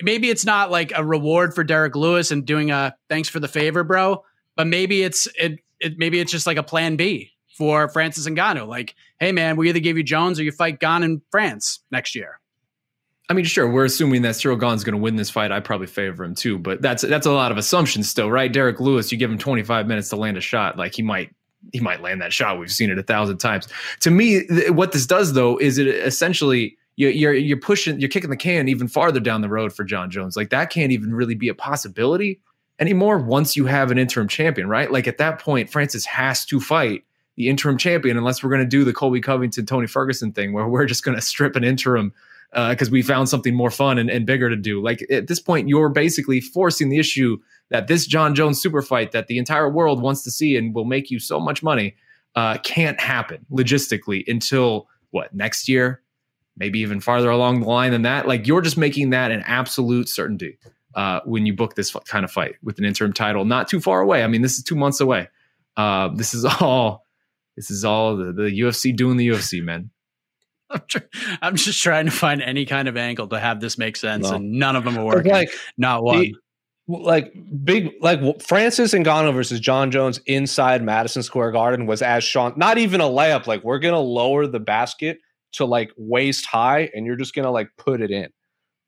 maybe 0.00 0.30
it's 0.30 0.44
not 0.44 0.70
like 0.70 0.92
a 0.94 1.04
reward 1.04 1.54
for 1.54 1.64
Derrick 1.64 1.96
Lewis 1.96 2.30
and 2.30 2.44
doing 2.44 2.70
a 2.70 2.94
thanks 3.08 3.28
for 3.28 3.40
the 3.40 3.48
favor, 3.48 3.84
bro? 3.84 4.24
But 4.56 4.66
maybe 4.66 5.02
it's 5.02 5.28
it, 5.38 5.58
it 5.80 5.98
maybe 5.98 6.20
it's 6.20 6.32
just 6.32 6.46
like 6.46 6.56
a 6.56 6.62
plan 6.62 6.96
B 6.96 7.30
for 7.56 7.88
Francis 7.88 8.26
and 8.26 8.36
Ngannou. 8.36 8.66
Like, 8.66 8.94
hey 9.20 9.32
man, 9.32 9.56
we 9.56 9.68
either 9.68 9.80
give 9.80 9.96
you 9.96 10.02
Jones 10.02 10.38
or 10.38 10.44
you 10.44 10.52
fight 10.52 10.80
Gane 10.80 11.02
in 11.02 11.22
France 11.30 11.80
next 11.90 12.14
year. 12.14 12.40
I 13.28 13.34
mean, 13.34 13.44
sure, 13.44 13.70
we're 13.70 13.84
assuming 13.84 14.22
that 14.22 14.34
Ciryl 14.34 14.60
Gane's 14.60 14.84
going 14.84 14.94
to 14.94 15.00
win 15.00 15.16
this 15.16 15.30
fight. 15.30 15.52
I 15.52 15.60
probably 15.60 15.86
favor 15.86 16.24
him 16.24 16.34
too, 16.34 16.58
but 16.58 16.82
that's 16.82 17.02
that's 17.02 17.26
a 17.26 17.32
lot 17.32 17.52
of 17.52 17.58
assumptions 17.58 18.08
still, 18.08 18.30
right? 18.30 18.52
Derrick 18.52 18.80
Lewis, 18.80 19.10
you 19.10 19.18
give 19.18 19.30
him 19.30 19.38
25 19.38 19.86
minutes 19.86 20.08
to 20.10 20.16
land 20.16 20.36
a 20.36 20.40
shot, 20.40 20.76
like 20.76 20.94
he 20.94 21.02
might 21.02 21.34
he 21.72 21.80
might 21.80 22.02
land 22.02 22.20
that 22.20 22.32
shot. 22.32 22.58
We've 22.58 22.70
seen 22.70 22.90
it 22.90 22.98
a 22.98 23.02
thousand 23.02 23.38
times. 23.38 23.68
To 24.00 24.10
me, 24.10 24.46
th- 24.46 24.70
what 24.70 24.92
this 24.92 25.06
does 25.06 25.32
though 25.32 25.56
is 25.58 25.78
it 25.78 25.86
essentially 25.86 26.76
you're 26.96 27.32
you're 27.32 27.58
pushing, 27.58 27.98
you're 28.00 28.08
kicking 28.08 28.30
the 28.30 28.36
can 28.36 28.68
even 28.68 28.88
farther 28.88 29.20
down 29.20 29.40
the 29.40 29.48
road 29.48 29.72
for 29.72 29.84
Jon 29.84 30.10
Jones. 30.10 30.36
Like 30.36 30.50
that 30.50 30.70
can't 30.70 30.92
even 30.92 31.14
really 31.14 31.34
be 31.34 31.48
a 31.48 31.54
possibility 31.54 32.40
anymore 32.78 33.18
once 33.18 33.56
you 33.56 33.66
have 33.66 33.90
an 33.90 33.98
interim 33.98 34.28
champion, 34.28 34.68
right? 34.68 34.90
Like 34.90 35.06
at 35.06 35.18
that 35.18 35.38
point, 35.38 35.70
Francis 35.70 36.04
has 36.06 36.44
to 36.46 36.60
fight 36.60 37.04
the 37.36 37.48
interim 37.48 37.78
champion 37.78 38.16
unless 38.16 38.42
we're 38.42 38.50
going 38.50 38.62
to 38.62 38.68
do 38.68 38.84
the 38.84 38.92
Colby 38.92 39.20
Covington, 39.20 39.64
Tony 39.64 39.86
Ferguson 39.86 40.32
thing 40.32 40.52
where 40.52 40.68
we're 40.68 40.86
just 40.86 41.04
going 41.04 41.16
to 41.16 41.22
strip 41.22 41.56
an 41.56 41.64
interim 41.64 42.12
because 42.52 42.88
uh, 42.88 42.92
we 42.92 43.00
found 43.00 43.30
something 43.30 43.54
more 43.54 43.70
fun 43.70 43.96
and, 43.98 44.10
and, 44.10 44.26
bigger 44.26 44.50
to 44.50 44.56
do. 44.56 44.82
Like 44.82 45.06
at 45.10 45.26
this 45.26 45.40
point, 45.40 45.68
you're 45.68 45.88
basically 45.88 46.40
forcing 46.40 46.90
the 46.90 46.98
issue 46.98 47.38
that 47.70 47.86
this 47.86 48.06
Jon 48.06 48.34
Jones 48.34 48.60
super 48.60 48.82
fight 48.82 49.12
that 49.12 49.26
the 49.26 49.38
entire 49.38 49.70
world 49.70 50.02
wants 50.02 50.22
to 50.24 50.30
see 50.30 50.56
and 50.56 50.74
will 50.74 50.84
make 50.84 51.10
you 51.10 51.18
so 51.18 51.40
much 51.40 51.62
money 51.62 51.96
uh, 52.34 52.58
can't 52.58 53.00
happen 53.00 53.46
logistically 53.50 54.22
until 54.28 54.86
what 55.12 55.34
next 55.34 55.66
year, 55.66 56.02
maybe 56.56 56.80
even 56.80 57.00
farther 57.00 57.30
along 57.30 57.60
the 57.60 57.66
line 57.66 57.92
than 57.92 58.02
that. 58.02 58.26
Like 58.28 58.46
you're 58.46 58.60
just 58.60 58.76
making 58.76 59.10
that 59.10 59.30
an 59.30 59.42
absolute 59.46 60.08
certainty 60.08 60.58
uh, 60.94 61.20
when 61.24 61.46
you 61.46 61.54
book 61.54 61.74
this 61.74 61.92
kind 62.06 62.24
of 62.24 62.30
fight 62.30 62.56
with 62.62 62.78
an 62.78 62.84
interim 62.84 63.12
title 63.12 63.44
not 63.44 63.68
too 63.68 63.80
far 63.80 64.00
away. 64.00 64.22
I 64.22 64.26
mean, 64.26 64.42
this 64.42 64.58
is 64.58 64.64
two 64.64 64.76
months 64.76 65.00
away. 65.00 65.28
Uh, 65.76 66.08
this 66.14 66.34
is 66.34 66.44
all. 66.44 67.06
This 67.56 67.70
is 67.70 67.84
all 67.84 68.16
the, 68.16 68.32
the 68.32 68.60
UFC 68.60 68.96
doing 68.96 69.18
the 69.18 69.28
UFC, 69.28 69.62
man. 69.62 69.90
I'm, 70.70 70.80
tr- 70.88 70.98
I'm, 71.42 71.56
just 71.56 71.82
trying 71.82 72.06
to 72.06 72.10
find 72.10 72.40
any 72.40 72.64
kind 72.64 72.88
of 72.88 72.96
angle 72.96 73.28
to 73.28 73.38
have 73.38 73.60
this 73.60 73.76
make 73.76 73.94
sense, 73.94 74.30
no. 74.30 74.36
and 74.36 74.52
none 74.52 74.74
of 74.74 74.84
them 74.84 74.96
are 74.96 75.04
working. 75.04 75.32
Like 75.32 75.50
not 75.76 76.02
one. 76.02 76.20
The, 76.20 76.34
like 76.88 77.32
big, 77.62 77.90
like 78.00 78.40
Francis 78.40 78.94
and 78.94 79.04
Ngannou 79.04 79.34
versus 79.34 79.60
Jon 79.60 79.90
Jones 79.90 80.18
inside 80.24 80.82
Madison 80.82 81.22
Square 81.22 81.52
Garden 81.52 81.86
was 81.86 82.00
as 82.00 82.24
Shaun. 82.24 82.54
Not 82.56 82.78
even 82.78 83.02
a 83.02 83.04
layup. 83.04 83.46
Like 83.46 83.62
we're 83.62 83.78
gonna 83.78 84.00
lower 84.00 84.46
the 84.46 84.60
basket 84.60 85.18
to 85.52 85.64
like 85.64 85.90
waist 85.96 86.46
high, 86.46 86.90
and 86.94 87.06
you're 87.06 87.16
just 87.16 87.34
gonna 87.34 87.50
like 87.50 87.68
put 87.76 88.00
it 88.00 88.10
in. 88.10 88.28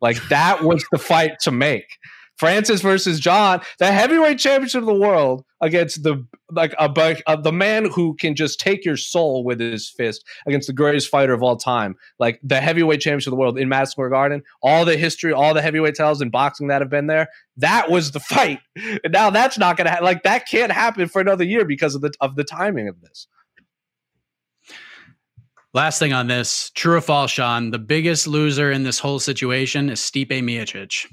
Like 0.00 0.29
that 0.29 0.62
was 0.62 0.85
the 0.92 0.98
fight 0.98 1.38
to 1.40 1.50
make. 1.50 1.98
Francis 2.37 2.81
versus 2.81 3.20
Jon, 3.20 3.61
the 3.79 3.92
heavyweight 3.92 4.38
championship 4.38 4.81
of 4.81 4.87
the 4.87 4.94
world 4.94 5.44
against 5.61 6.03
the 6.03 6.27
like 6.50 6.74
a, 6.79 7.16
a, 7.27 7.40
the 7.40 7.53
man 7.53 7.88
who 7.90 8.14
can 8.14 8.35
just 8.35 8.59
take 8.61 8.85
your 8.85 8.96
soul 8.96 9.44
with 9.44 9.61
his 9.61 9.88
fist 9.88 10.24
against 10.46 10.66
the 10.66 10.72
greatest 10.72 11.09
fighter 11.09 11.33
of 11.33 11.42
all 11.42 11.57
time, 11.57 11.94
like 12.18 12.40
the 12.42 12.61
heavyweight 12.61 13.00
championship 13.00 13.29
of 13.29 13.37
the 13.37 13.40
world 13.40 13.59
in 13.59 13.68
Madison 13.68 13.92
Square 13.92 14.11
Garden. 14.11 14.42
All 14.62 14.85
the 14.85 14.96
history, 14.96 15.33
all 15.33 15.55
the 15.55 15.62
heavyweight 15.62 15.96
titles 15.96 16.20
in 16.20 16.31
boxing 16.31 16.68
that 16.68 16.83
have 16.83 16.90
been 16.90 17.07
there. 17.07 17.29
That 17.57 17.90
was 17.90 18.11
the 18.11 18.20
fight, 18.20 18.61
and 18.77 19.00
now 19.12 19.31
that's 19.31 19.57
not 19.57 19.77
going 19.77 19.87
to 19.87 19.92
ha- 19.92 20.05
like 20.05 20.24
that 20.24 20.48
can't 20.48 20.72
happen 20.72 21.09
for 21.09 21.20
another 21.20 21.44
year 21.44 21.64
because 21.64 21.94
of 21.94 22.00
the 22.00 22.12
of 22.20 22.35
the 22.35 22.44
timing 22.44 22.88
of 22.88 23.00
this. 23.00 23.29
Last 25.75 25.99
thing 25.99 26.13
on 26.13 26.29
this, 26.29 26.71
true 26.77 26.95
or 26.95 27.01
false, 27.01 27.33
Shaun? 27.33 27.73
The 27.73 27.81
biggest 27.81 28.29
loser 28.29 28.71
in 28.71 28.85
this 28.85 29.01
whole 29.01 29.19
situation 29.19 29.91
is 29.91 29.99
Stipe 29.99 30.29
Miocic. 30.29 31.13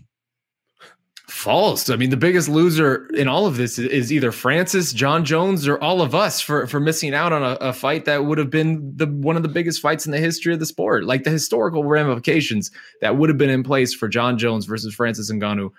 False. 1.28 1.90
I 1.90 1.96
mean, 1.96 2.12
the 2.12 2.18
biggest 2.18 2.48
loser 2.48 3.08
in 3.16 3.28
all 3.28 3.48
of 3.48 3.58
this 3.58 3.80
is 3.80 4.14
either 4.14 4.32
Francis, 4.32 4.94
Jon 4.94 5.26
Jones, 5.26 5.68
or 5.68 5.82
all 5.82 6.02
of 6.04 6.14
us 6.14 6.42
for 6.42 6.68
for 6.68 6.80
missing 6.80 7.16
out 7.16 7.34
on 7.34 7.42
a, 7.42 7.56
a, 7.70 7.74
fight 7.74 8.06
that 8.06 8.26
would 8.26 8.38
have 8.38 8.52
been 8.52 8.94
the 8.98 9.08
one 9.08 9.36
of 9.36 9.42
the 9.42 9.50
biggest 9.50 9.82
fights 9.82 10.06
in 10.06 10.12
the 10.12 10.20
history 10.20 10.54
of 10.54 10.60
the 10.60 10.66
sport. 10.66 11.06
Like 11.06 11.24
the 11.24 11.30
historical 11.32 11.86
ramifications 11.86 12.70
that 13.00 13.18
would 13.18 13.30
have 13.30 13.38
been 13.40 13.50
in 13.50 13.64
place 13.64 13.96
for 13.96 14.10
Jon 14.10 14.38
Jones 14.38 14.66
versus 14.66 14.94
Francis 14.94 15.32
Ngannou 15.32 15.72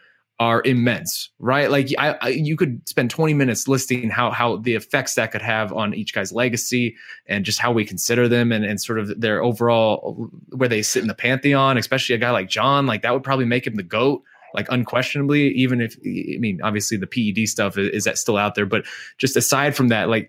are 0.42 0.61
immense, 0.64 1.31
right? 1.38 1.70
Like 1.70 1.90
I, 1.96 2.16
I, 2.20 2.28
you 2.31 2.57
could 2.57 2.88
spend 2.88 3.11
20 3.11 3.33
minutes 3.33 3.68
listing 3.68 4.11
how 4.11 4.33
how 4.33 4.57
the 4.57 4.74
effects 4.74 5.14
that 5.14 5.31
could 5.31 5.40
have 5.40 5.72
on 5.72 5.94
each 5.94 6.12
guy's 6.12 6.33
legacy 6.33 6.96
and 7.26 7.44
just 7.44 7.61
how 7.61 7.70
we 7.70 7.85
consider 7.85 8.26
them 8.26 8.50
and, 8.50 8.64
and 8.64 8.81
sort 8.81 8.98
of 8.98 9.20
their 9.20 9.40
overall 9.40 10.31
where 10.48 10.68
they 10.68 10.83
sit 10.83 11.00
in 11.00 11.07
the 11.07 11.14
pantheon, 11.14 11.78
especially 11.78 12.16
a 12.16 12.18
guy 12.18 12.33
like 12.33 12.48
Jon, 12.48 12.87
like 12.87 13.02
that 13.02 13.12
would 13.12 13.22
probably 13.22 13.44
make 13.44 13.68
him 13.68 13.76
the 13.76 13.85
GOAT 13.85 14.24
like 14.52 14.66
unquestionably, 14.68 15.48
even 15.52 15.81
if 15.81 15.96
I 16.05 16.38
mean, 16.38 16.61
obviously 16.61 16.96
the 16.96 17.07
PED 17.07 17.48
stuff 17.48 17.78
is, 17.78 17.88
is 17.90 18.05
that 18.05 18.18
still 18.18 18.37
out 18.37 18.57
there, 18.57 18.66
but 18.66 18.85
just 19.18 19.37
aside 19.37 19.76
from 19.76 19.88
that, 19.88 20.09
like 20.09 20.28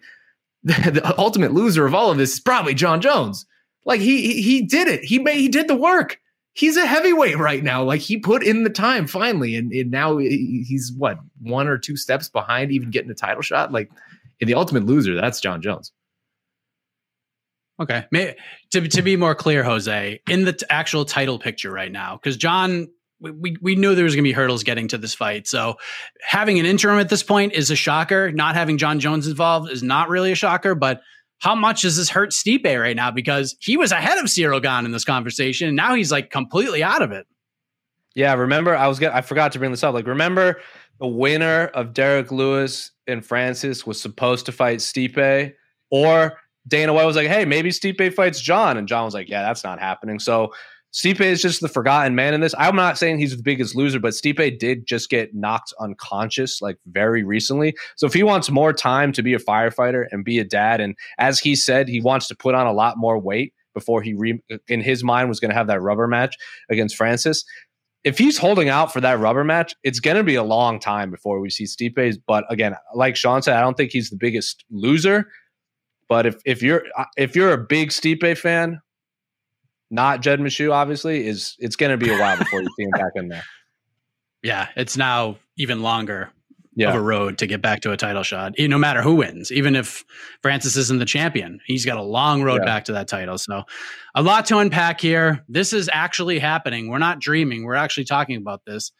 the, 0.61 0.73
the 1.03 1.17
ultimate 1.17 1.53
loser 1.53 1.87
of 1.87 1.95
all 1.95 2.11
of 2.11 2.19
this 2.19 2.33
is 2.33 2.39
probably 2.39 2.75
Jon 2.75 3.01
Jones. 3.01 3.47
Like 3.83 3.99
he 3.99 4.43
he 4.43 4.61
did 4.61 4.87
it. 4.87 5.03
He 5.03 5.17
made 5.17 5.37
he 5.37 5.49
did 5.49 5.67
the 5.67 5.75
work. 5.75 6.19
He's 6.53 6.77
a 6.77 6.85
heavyweight 6.85 7.37
right 7.37 7.63
now. 7.63 7.83
Like 7.83 8.01
he 8.01 8.17
put 8.17 8.43
in 8.43 8.63
the 8.63 8.69
time 8.69 9.07
finally, 9.07 9.55
and, 9.55 9.71
and 9.71 9.91
now 9.91 10.17
he's 10.17 10.93
what 10.97 11.17
one 11.41 11.67
or 11.67 11.77
two 11.77 11.97
steps 11.97 12.29
behind 12.29 12.71
even 12.71 12.91
getting 12.91 13.11
a 13.11 13.15
title 13.15 13.41
shot. 13.41 13.71
Like 13.71 13.91
in 14.39 14.47
the 14.47 14.55
ultimate 14.55 14.85
loser, 14.85 15.15
that's 15.15 15.41
Jon 15.41 15.61
Jones. 15.61 15.91
Okay, 17.81 18.05
May, 18.11 18.35
to 18.71 18.87
to 18.87 19.01
be 19.01 19.15
more 19.15 19.35
clear, 19.35 19.63
Jose, 19.63 20.21
in 20.29 20.45
the 20.45 20.53
t- 20.53 20.65
actual 20.69 21.05
title 21.05 21.39
picture 21.39 21.71
right 21.71 21.91
now, 21.91 22.17
because 22.17 22.37
Jon. 22.37 22.87
we, 23.19 23.55
we 23.61 23.75
knew 23.75 23.95
there 23.95 24.03
was 24.03 24.15
going 24.15 24.23
to 24.23 24.27
be 24.27 24.33
hurdles 24.33 24.63
getting 24.63 24.89
to 24.89 24.97
this 24.97 25.15
fight. 25.15 25.47
So 25.47 25.75
having 26.21 26.59
an 26.59 26.65
interim 26.65 26.99
at 26.99 27.07
this 27.07 27.23
point 27.23 27.53
is 27.53 27.71
a 27.71 27.75
shocker. 27.75 28.31
Not 28.33 28.55
having 28.55 28.77
Jon 28.77 28.99
Jones 28.99 29.27
involved 29.27 29.71
is 29.71 29.81
not 29.81 30.09
really 30.09 30.33
a 30.33 30.35
shocker, 30.35 30.75
but 30.75 31.01
how 31.43 31.55
much 31.55 31.81
does 31.81 31.97
this 31.97 32.09
hurt 32.09 32.31
Stipe 32.31 32.79
right 32.79 32.95
now? 32.95 33.11
Because 33.11 33.57
he 33.59 33.75
was 33.75 33.91
ahead 33.91 34.17
of 34.17 34.33
Gane 34.63 34.85
in 34.85 34.91
this 34.91 35.03
conversation. 35.03 35.67
And 35.67 35.75
now 35.75 35.93
he's 35.93 36.09
like 36.09 36.29
completely 36.29 36.81
out 36.81 37.01
of 37.01 37.11
it. 37.11 37.27
Yeah. 38.15 38.33
Remember, 38.35 38.73
I 38.73 38.87
was 38.87 38.97
get, 38.97 39.13
I 39.13 39.19
forgot 39.19 39.51
to 39.51 39.59
bring 39.59 39.71
this 39.71 39.83
up. 39.83 39.93
Like, 39.93 40.07
remember 40.07 40.61
the 41.01 41.07
winner 41.07 41.65
of 41.73 41.93
Derrick 41.93 42.31
Lewis 42.31 42.91
and 43.07 43.25
Francis 43.25 43.85
was 43.85 44.01
supposed 44.01 44.45
to 44.45 44.53
fight 44.53 44.79
Stipe 44.79 45.53
or 45.91 46.39
Dana 46.65 46.93
White 46.93 47.03
was 47.03 47.17
like, 47.17 47.27
Hey, 47.27 47.43
maybe 47.43 47.71
Stipe 47.71 48.13
fights 48.13 48.39
Jon," 48.39 48.77
And 48.77 48.87
Jon 48.87 49.03
was 49.03 49.13
like, 49.13 49.27
yeah, 49.27 49.41
that's 49.41 49.65
not 49.65 49.81
happening. 49.81 50.19
So 50.19 50.53
Stipe 50.93 51.21
is 51.21 51.41
just 51.41 51.61
the 51.61 51.67
forgotten 51.67 52.15
man 52.15 52.33
in 52.33 52.41
this. 52.41 52.53
I'm 52.57 52.75
not 52.75 52.97
saying 52.97 53.17
he's 53.17 53.35
the 53.35 53.43
biggest 53.43 53.75
loser, 53.75 53.99
but 53.99 54.13
Stipe 54.13 54.59
did 54.59 54.85
just 54.85 55.09
get 55.09 55.33
knocked 55.33 55.73
unconscious 55.79 56.61
like 56.61 56.77
very 56.87 57.23
recently. 57.23 57.75
So 57.95 58.05
if 58.05 58.13
he 58.13 58.23
wants 58.23 58.51
more 58.51 58.73
time 58.73 59.11
to 59.13 59.23
be 59.23 59.33
a 59.33 59.39
firefighter 59.39 60.05
and 60.11 60.23
be 60.23 60.39
a 60.39 60.43
dad, 60.43 60.79
and 60.79 60.95
as 61.17 61.39
he 61.39 61.55
said, 61.55 61.87
he 61.87 61.99
wants 61.99 62.27
to 62.27 62.35
put 62.35 62.53
on 62.53 62.67
a 62.67 62.73
lot 62.73 62.97
more 62.97 63.17
weight, 63.17 63.53
before 63.73 64.01
he 64.01 64.13
re- 64.13 64.41
in 64.67 64.81
his 64.81 65.03
mind 65.03 65.29
was 65.29 65.39
going 65.39 65.49
to 65.49 65.55
have 65.55 65.67
that 65.67 65.81
rubber 65.81 66.07
match 66.07 66.35
against 66.69 66.95
Francis. 66.95 67.43
If 68.03 68.17
he's 68.17 68.37
holding 68.37 68.69
out 68.69 68.91
for 68.91 69.01
that 69.01 69.19
rubber 69.19 69.43
match, 69.43 69.75
it's 69.83 69.99
going 69.99 70.17
to 70.17 70.23
be 70.23 70.35
a 70.35 70.43
long 70.43 70.79
time 70.79 71.09
before 71.09 71.39
we 71.39 71.49
see 71.49 71.63
Stipe. 71.63 72.17
But 72.27 72.45
again, 72.49 72.75
like 72.93 73.15
Shaun 73.15 73.41
said, 73.41 73.55
I 73.55 73.61
don't 73.61 73.77
think 73.77 73.91
he's 73.91 74.09
the 74.09 74.17
biggest 74.17 74.65
loser. 74.69 75.29
But 76.09 76.25
if 76.25 76.35
if 76.45 76.61
you're 76.61 76.83
if 77.17 77.35
you're 77.35 77.53
a 77.53 77.57
big 77.57 77.89
Stipe 77.89 78.37
fan, 78.37 78.81
not 79.93 80.21
Jed 80.21 80.39
Meshew, 80.39 80.73
obviously, 80.73 81.25
is 81.27 81.55
it's 81.59 81.75
going 81.77 81.91
to 81.91 81.97
be 82.05 82.11
a 82.11 82.17
while 82.19 82.37
before 82.37 82.61
you 82.61 82.67
see 82.77 82.83
him 82.83 82.91
back 82.91 83.11
in 83.15 83.29
there. 83.29 83.43
Yeah, 84.45 84.67
it's 84.75 84.97
now 84.97 85.37
even 85.57 85.81
longer 85.81 86.29
Yeah. 86.75 86.89
of 86.89 86.95
a 86.95 87.01
road 87.01 87.37
to 87.37 87.47
get 87.47 87.61
back 87.61 87.79
to 87.83 87.93
a 87.93 87.97
title 87.97 88.23
shot, 88.23 88.51
eh, 88.57 88.67
no 88.67 88.77
matter 88.77 89.01
who 89.01 89.15
wins. 89.15 89.53
Even 89.53 89.73
if 89.73 90.03
Francis 90.41 90.75
isn't 90.75 90.99
the 90.99 91.05
champion, 91.05 91.59
he's 91.65 91.85
got 91.85 91.97
a 91.97 92.01
long 92.03 92.43
road 92.43 92.59
Yeah. 92.61 92.65
back 92.65 92.83
to 92.85 92.91
that 92.91 93.07
title. 93.07 93.37
So, 93.37 93.63
a 94.15 94.21
lot 94.21 94.45
to 94.47 94.57
unpack 94.57 94.99
here. 94.99 95.45
This 95.47 95.71
is 95.71 95.89
actually 95.93 96.39
happening. 96.39 96.89
We're 96.89 96.97
not 96.97 97.21
dreaming. 97.21 97.63
We're 97.63 97.75
actually 97.75 98.03
talking 98.03 98.35
about 98.35 98.59
this. 98.67 98.91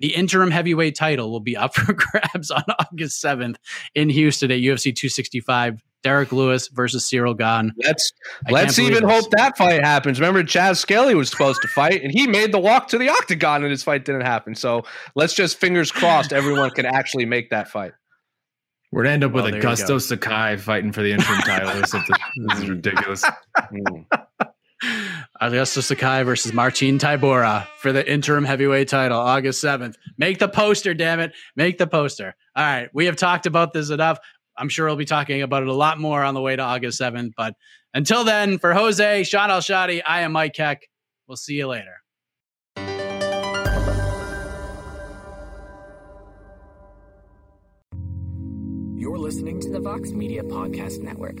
The 0.00 0.14
interim 0.14 0.50
heavyweight 0.50 0.96
title 0.96 1.30
will 1.30 1.40
be 1.40 1.56
up 1.56 1.74
for 1.74 1.92
grabs 1.94 2.50
on 2.50 2.64
August 2.80 3.22
7th 3.22 3.56
in 3.94 4.08
Houston 4.08 4.50
at 4.50 4.58
UFC 4.58 4.94
265. 4.94 5.82
Derrick 6.02 6.32
Lewis 6.32 6.68
versus 6.68 7.08
Ciryl 7.10 7.36
Gane. 7.36 7.72
Let's 7.82 8.12
I 8.46 8.50
let's 8.50 8.78
even 8.78 9.06
this. 9.06 9.22
hope 9.22 9.30
that 9.30 9.56
fight 9.56 9.82
happens. 9.82 10.20
Remember, 10.20 10.44
Chas 10.44 10.78
Skelly 10.78 11.14
was 11.14 11.30
supposed 11.30 11.62
to 11.62 11.68
fight, 11.68 12.02
and 12.02 12.12
he 12.12 12.26
made 12.26 12.52
the 12.52 12.58
walk 12.58 12.88
to 12.88 12.98
the 12.98 13.08
octagon, 13.08 13.62
and 13.62 13.70
his 13.70 13.82
fight 13.82 14.04
didn't 14.04 14.20
happen. 14.20 14.54
So 14.54 14.84
let's 15.14 15.32
just 15.34 15.56
fingers 15.56 15.90
crossed 15.90 16.34
everyone 16.34 16.70
can 16.72 16.84
actually 16.84 17.24
make 17.24 17.48
that 17.50 17.68
fight. 17.68 17.92
We're 18.92 19.02
going 19.02 19.10
to 19.10 19.14
end 19.14 19.24
up 19.24 19.32
Well, 19.32 19.44
with 19.44 19.54
there 19.54 19.62
you 19.62 19.68
Augusto 19.68 20.00
Sakai 20.00 20.56
fighting 20.56 20.92
for 20.92 21.02
the 21.02 21.10
interim 21.10 21.40
title 21.40 21.70
or 21.70 21.86
something. 21.86 22.14
This 22.48 22.58
is 22.60 22.68
ridiculous. 22.68 23.24
Mm. 23.72 24.06
Augusto 25.42 25.82
Sakai 25.82 26.22
versus 26.22 26.52
Marcin 26.52 26.98
Tybura 26.98 27.66
for 27.78 27.92
the 27.92 28.08
interim 28.10 28.44
heavyweight 28.44 28.88
title, 28.88 29.18
August 29.18 29.62
7th. 29.62 29.96
Make 30.16 30.38
the 30.38 30.48
poster, 30.48 30.94
damn 30.94 31.18
it. 31.18 31.32
Make 31.56 31.78
the 31.78 31.88
poster. 31.88 32.36
All 32.54 32.64
right. 32.64 32.88
We 32.94 33.06
have 33.06 33.16
talked 33.16 33.46
about 33.46 33.72
this 33.72 33.90
enough. 33.90 34.18
I'm 34.56 34.68
sure 34.68 34.86
we'll 34.86 34.96
be 34.96 35.04
talking 35.04 35.42
about 35.42 35.62
it 35.62 35.68
a 35.68 35.74
lot 35.74 35.98
more 35.98 36.22
on 36.22 36.34
the 36.34 36.40
way 36.40 36.54
to 36.54 36.62
August 36.62 37.00
7th. 37.00 37.32
But 37.36 37.54
until 37.92 38.22
then, 38.22 38.58
for 38.58 38.72
Jose, 38.72 39.24
Shaun 39.24 39.50
Al 39.50 39.60
Shatti, 39.60 40.02
I 40.06 40.20
am 40.20 40.32
Mike 40.32 40.56
Heck. 40.56 40.88
We'll 41.26 41.36
see 41.36 41.54
you 41.54 41.66
later. 41.66 41.96
You're 48.96 49.18
listening 49.18 49.60
to 49.60 49.70
the 49.70 49.80
Vox 49.80 50.12
Media 50.12 50.42
Podcast 50.44 51.00
Network. 51.00 51.40